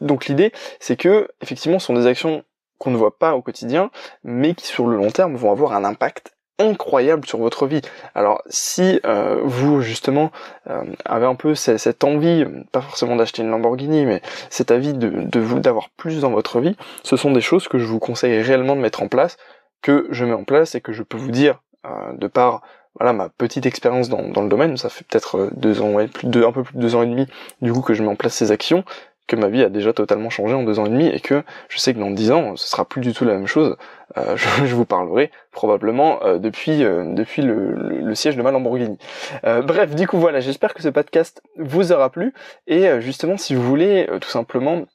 donc 0.00 0.26
l'idée, 0.26 0.52
c'est 0.80 0.96
que 0.96 1.28
effectivement, 1.42 1.78
ce 1.78 1.86
sont 1.86 1.94
des 1.94 2.06
actions 2.06 2.44
qu'on 2.78 2.90
ne 2.90 2.96
voit 2.96 3.18
pas 3.18 3.34
au 3.34 3.42
quotidien, 3.42 3.90
mais 4.24 4.54
qui 4.54 4.66
sur 4.66 4.86
le 4.86 4.96
long 4.96 5.10
terme 5.10 5.36
vont 5.36 5.50
avoir 5.50 5.72
un 5.72 5.84
impact 5.84 6.35
incroyable 6.58 7.26
sur 7.26 7.38
votre 7.38 7.66
vie. 7.66 7.82
Alors 8.14 8.42
si 8.46 9.00
euh, 9.04 9.40
vous 9.44 9.82
justement 9.82 10.30
euh, 10.68 10.82
avez 11.04 11.26
un 11.26 11.34
peu 11.34 11.54
cette, 11.54 12.04
envie, 12.04 12.44
pas 12.72 12.80
forcément 12.80 13.16
d'acheter 13.16 13.42
une 13.42 13.50
Lamborghini, 13.50 14.06
mais 14.06 14.22
cette 14.50 14.70
envie 14.70 14.94
de, 14.94 15.38
vous 15.38 15.58
d'avoir 15.58 15.90
plus 15.90 16.20
dans 16.20 16.30
votre 16.30 16.60
vie, 16.60 16.76
ce 17.02 17.16
sont 17.16 17.30
des 17.30 17.40
choses 17.40 17.68
que 17.68 17.78
je 17.78 17.86
vous 17.86 17.98
conseille 17.98 18.40
réellement 18.40 18.76
de 18.76 18.80
mettre 18.80 19.02
en 19.02 19.08
place, 19.08 19.36
que 19.82 20.06
je 20.10 20.24
mets 20.24 20.32
en 20.32 20.44
place 20.44 20.74
et 20.74 20.80
que 20.80 20.92
je 20.92 21.02
peux 21.02 21.18
vous 21.18 21.30
dire 21.30 21.60
euh, 21.86 22.12
de 22.14 22.26
par 22.26 22.62
voilà 22.98 23.12
ma 23.12 23.28
petite 23.28 23.66
expérience 23.66 24.08
dans, 24.08 24.26
dans, 24.28 24.42
le 24.42 24.48
domaine, 24.48 24.78
ça 24.78 24.88
fait 24.88 25.04
peut-être 25.06 25.50
deux 25.54 25.82
ans, 25.82 25.92
ouais, 25.92 26.08
plus 26.08 26.28
de, 26.28 26.42
un 26.42 26.52
peu 26.52 26.62
plus 26.62 26.76
de 26.76 26.80
deux 26.80 26.94
ans 26.94 27.02
et 27.02 27.06
demi 27.06 27.26
du 27.60 27.70
coup 27.70 27.82
que 27.82 27.92
je 27.92 28.02
mets 28.02 28.08
en 28.08 28.16
place 28.16 28.32
ces 28.32 28.52
actions, 28.52 28.84
que 29.26 29.36
ma 29.36 29.48
vie 29.48 29.62
a 29.62 29.68
déjà 29.68 29.92
totalement 29.92 30.30
changé 30.30 30.54
en 30.54 30.62
deux 30.62 30.78
ans 30.78 30.86
et 30.86 30.90
demi 30.90 31.08
et 31.08 31.20
que 31.20 31.42
je 31.68 31.78
sais 31.78 31.94
que 31.94 31.98
dans 31.98 32.10
dix 32.10 32.30
ans 32.30 32.56
ce 32.56 32.68
sera 32.68 32.84
plus 32.84 33.00
du 33.00 33.12
tout 33.12 33.24
la 33.24 33.34
même 33.34 33.46
chose. 33.46 33.76
Euh, 34.16 34.36
je, 34.36 34.74
vous 34.74 34.84
parlerai 34.84 35.30
probablement 35.50 36.22
euh, 36.24 36.38
depuis 36.38 36.84
euh, 36.84 37.04
depuis 37.12 37.42
le, 37.42 38.14
siège 38.14 38.36
de 38.36 38.42
ma 38.42 38.50
Lamborghini. 38.50 38.98
bref, 39.42 39.94
du 39.94 40.06
coup 40.06 40.18
voilà, 40.18 40.40
j'espère 40.40 40.74
que 40.74 40.82
ce 40.82 40.88
podcast 40.88 41.42
vous 41.58 41.92
aura 41.92 42.10
plu 42.10 42.32
et 42.66 43.00
justement 43.00 43.36
si 43.36 43.54
vous 43.54 43.62
voulez 43.62 44.08
tout 44.20 44.30
simplement 44.30 44.86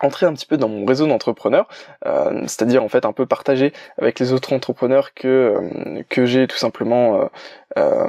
entrer 0.00 0.26
un 0.26 0.32
petit 0.32 0.46
peu 0.46 0.56
dans 0.56 0.68
mon 0.68 0.84
réseau 0.84 1.06
d'entrepreneurs, 1.06 1.68
euh, 2.06 2.42
c'est-à-dire 2.42 2.82
en 2.82 2.88
fait 2.88 3.04
un 3.04 3.12
peu 3.12 3.26
partager 3.26 3.72
avec 4.00 4.20
les 4.20 4.32
autres 4.32 4.52
entrepreneurs 4.52 5.14
que 5.14 5.28
euh, 5.28 6.02
que 6.08 6.24
j'ai 6.24 6.46
tout 6.46 6.56
simplement 6.56 7.28
euh, 7.76 8.06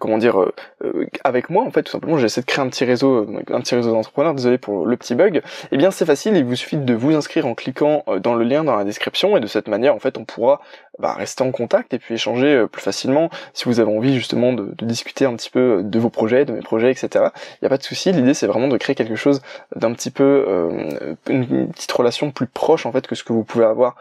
comment 0.00 0.18
dire 0.18 0.36
avec 1.24 1.50
moi 1.50 1.64
en 1.64 1.70
fait 1.70 1.82
tout 1.82 1.92
simplement 1.92 2.18
j'essaie 2.18 2.40
de 2.40 2.46
créer 2.46 2.64
un 2.64 2.68
petit 2.68 2.84
réseau 2.84 3.26
un 3.48 3.60
petit 3.60 3.74
réseau 3.74 3.92
d'entrepreneurs 3.92 4.34
désolé 4.34 4.58
pour 4.58 4.86
le 4.86 4.96
petit 4.96 5.14
bug. 5.14 5.42
Eh 5.72 5.76
bien 5.76 5.90
c'est 5.90 6.06
facile 6.06 6.36
il 6.36 6.44
vous 6.44 6.56
suffit 6.56 6.76
de 6.76 6.94
vous 6.94 7.14
inscrire 7.14 7.46
en 7.46 7.54
cliquant 7.54 8.04
dans 8.22 8.34
le 8.34 8.44
lien 8.44 8.64
dans 8.64 8.76
la 8.76 8.84
description 8.84 9.36
et 9.36 9.40
de 9.40 9.46
cette 9.46 9.68
manière 9.68 9.94
en 9.94 9.98
fait 9.98 10.18
on 10.18 10.24
pourra 10.24 10.60
bah, 10.98 11.12
rester 11.12 11.44
en 11.44 11.52
contact 11.52 11.92
et 11.94 11.98
puis 11.98 12.14
échanger 12.14 12.64
plus 12.70 12.82
facilement. 12.82 13.30
Si 13.52 13.66
vous 13.66 13.80
avez 13.80 13.94
envie 13.94 14.14
justement 14.14 14.52
de, 14.52 14.74
de 14.76 14.86
discuter 14.86 15.26
un 15.26 15.36
petit 15.36 15.50
peu 15.50 15.82
de 15.82 15.98
vos 15.98 16.10
projets 16.10 16.44
de 16.44 16.52
mes 16.52 16.62
projets 16.62 16.90
etc 16.90 17.26
il 17.54 17.58
n'y 17.62 17.66
a 17.66 17.68
pas 17.68 17.78
de 17.78 17.82
souci. 17.82 18.12
L'idée 18.12 18.34
c'est 18.34 18.46
vraiment 18.46 18.68
de 18.68 18.76
créer 18.76 18.96
quelque 18.96 19.16
chose 19.16 19.42
d'un 19.74 19.92
petit 19.92 20.10
peu 20.10 20.44
une 21.28 21.68
petite 21.72 21.92
relation 21.92 22.30
plus 22.30 22.46
proche 22.46 22.86
en 22.86 22.92
fait 22.92 23.06
que 23.06 23.14
ce 23.14 23.24
que 23.24 23.32
vous 23.32 23.44
pouvez 23.44 23.64
avoir 23.64 23.96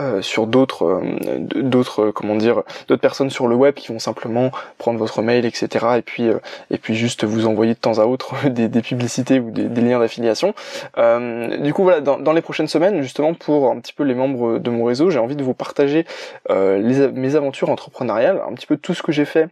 euh, 0.00 0.22
sur 0.22 0.46
d'autres 0.46 0.86
euh, 0.86 1.38
d'autres 1.38 2.10
comment 2.12 2.34
dire 2.34 2.62
d'autres 2.88 3.02
personnes 3.02 3.28
sur 3.28 3.46
le 3.46 3.54
web 3.54 3.74
qui 3.74 3.88
vont 3.88 3.98
simplement 3.98 4.50
prendre 4.78 4.98
votre 4.98 5.20
mail 5.20 5.44
etc 5.44 5.86
et 5.98 6.02
puis 6.02 6.28
euh, 6.28 6.38
et 6.70 6.78
puis 6.78 6.94
juste 6.94 7.24
vous 7.24 7.46
envoyer 7.46 7.74
de 7.74 7.78
temps 7.78 7.98
à 7.98 8.06
autre 8.06 8.48
des, 8.48 8.68
des 8.68 8.80
publicités 8.80 9.38
ou 9.38 9.50
des, 9.50 9.68
liens 9.82 9.98
d'affiliation. 9.98 10.54
Du 10.96 11.74
coup 11.74 11.82
voilà 11.82 12.00
dans, 12.00 12.18
dans, 12.18 12.32
les 12.32 12.40
prochaines 12.40 12.68
semaines 12.68 13.02
justement 13.02 13.34
pour 13.34 13.70
un 13.70 13.80
petit 13.80 13.92
peu 13.92 14.04
les 14.04 14.14
membres 14.14 14.58
de 14.58 14.70
mon 14.70 14.84
réseau 14.84 15.10
j'ai 15.10 15.18
envie 15.18 15.36
de 15.36 15.44
vous 15.44 15.54
partager 15.54 16.06
les, 16.48 17.08
mes 17.08 17.34
aventures 17.36 17.68
entrepreneuriales 17.68 18.40
un 18.48 18.54
petit 18.54 18.66
peu 18.66 18.78
tout 18.78 18.94
ce 18.94 19.02
que 19.02 19.12
j'ai 19.12 19.26
fait 19.26 19.50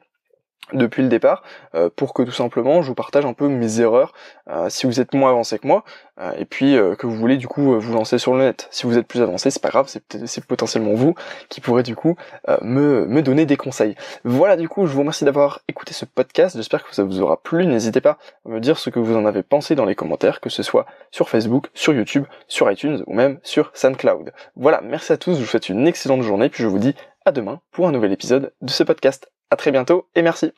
depuis 0.73 1.03
le 1.03 1.09
départ 1.09 1.43
euh, 1.75 1.89
pour 1.95 2.15
que 2.15 2.23
tout 2.23 2.33
simplement 2.33 2.83
je 2.83 2.89
vous 2.89 2.95
partage 2.95 3.25
un 3.25 3.33
peu 3.33 3.49
mes 3.49 3.81
erreurs 3.81 4.13
euh, 4.49 4.69
si 4.69 4.87
vous 4.87 5.01
êtes 5.01 5.15
moins 5.15 5.31
avancé 5.31 5.59
que 5.59 5.67
moi 5.67 5.85
euh, 6.21 6.33
et 6.39 6.45
puis 6.45 6.77
que 6.99 7.07
vous 7.07 7.17
voulez 7.17 7.37
du 7.37 7.49
coup 7.49 7.79
vous 7.79 7.95
lancer 7.95 8.19
sur 8.19 8.35
le 8.35 8.41
net. 8.45 8.69
Si 8.71 8.87
vous 8.87 8.99
êtes 8.99 9.07
plus 9.07 9.23
avancé 9.23 9.51
c'est 9.51 9.63
pas 9.63 9.69
grave 9.69 9.89
c'est 9.89 10.45
potentiellement 10.45 10.95
vous 10.95 11.15
qui 11.49 11.61
pourrez 11.61 11.83
du 11.83 11.97
coup 11.97 12.17
me, 12.63 13.07
me 13.07 13.23
donner 13.23 13.47
des 13.47 13.57
conseils. 13.57 13.95
Voilà 14.25 14.57
du 14.57 14.69
coup 14.69 14.87
je 14.87 14.93
vous 14.93 15.01
remercie 15.01 15.25
d'avoir 15.25 15.61
écouté 15.69 15.95
ce 15.95 16.05
podcast. 16.05 16.57
J'espère 16.57 16.85
que 16.85 16.95
ça 16.95 17.05
vous 17.05 17.21
aura 17.21 17.43
plu. 17.43 17.67
N'hésitez 17.67 18.01
pas 18.01 18.19
à 18.47 18.51
me 18.51 18.61
dire 18.61 18.79
ce 18.79 18.91
que 18.91 18.99
vous 18.99 19.17
en 19.17 19.27
avez 19.27 19.43
pensé 19.43 19.75
dans 19.75 19.85
les 19.85 19.95
commentaires 19.95 20.41
que 20.41 20.51
ce 20.51 20.63
soit 20.63 20.87
sur 21.11 21.29
Facebook 21.29 21.69
sur 21.75 21.95
YouTube 21.95 22.25
sur 22.49 22.71
iTunes 22.71 23.03
ou 23.07 23.15
même 23.15 23.39
sur 23.43 23.71
SoundCloud. 23.75 24.33
Voilà 24.57 24.81
merci 24.83 25.13
à 25.13 25.17
tous. 25.17 25.35
Je 25.35 25.41
vous 25.41 25.47
souhaite 25.47 25.69
une 25.69 25.87
excellente 25.87 26.23
journée 26.23 26.49
puis 26.49 26.63
je 26.63 26.69
vous 26.69 26.79
dis 26.79 26.95
à 27.25 27.33
demain 27.33 27.61
pour 27.71 27.89
un 27.89 27.93
nouvel 27.93 28.13
épisode 28.13 28.53
de 28.61 28.71
ce 28.71 28.83
podcast 28.83 29.31
à 29.51 29.57
très 29.57 29.71
bientôt 29.71 30.09
et 30.15 30.23
merci. 30.23 30.53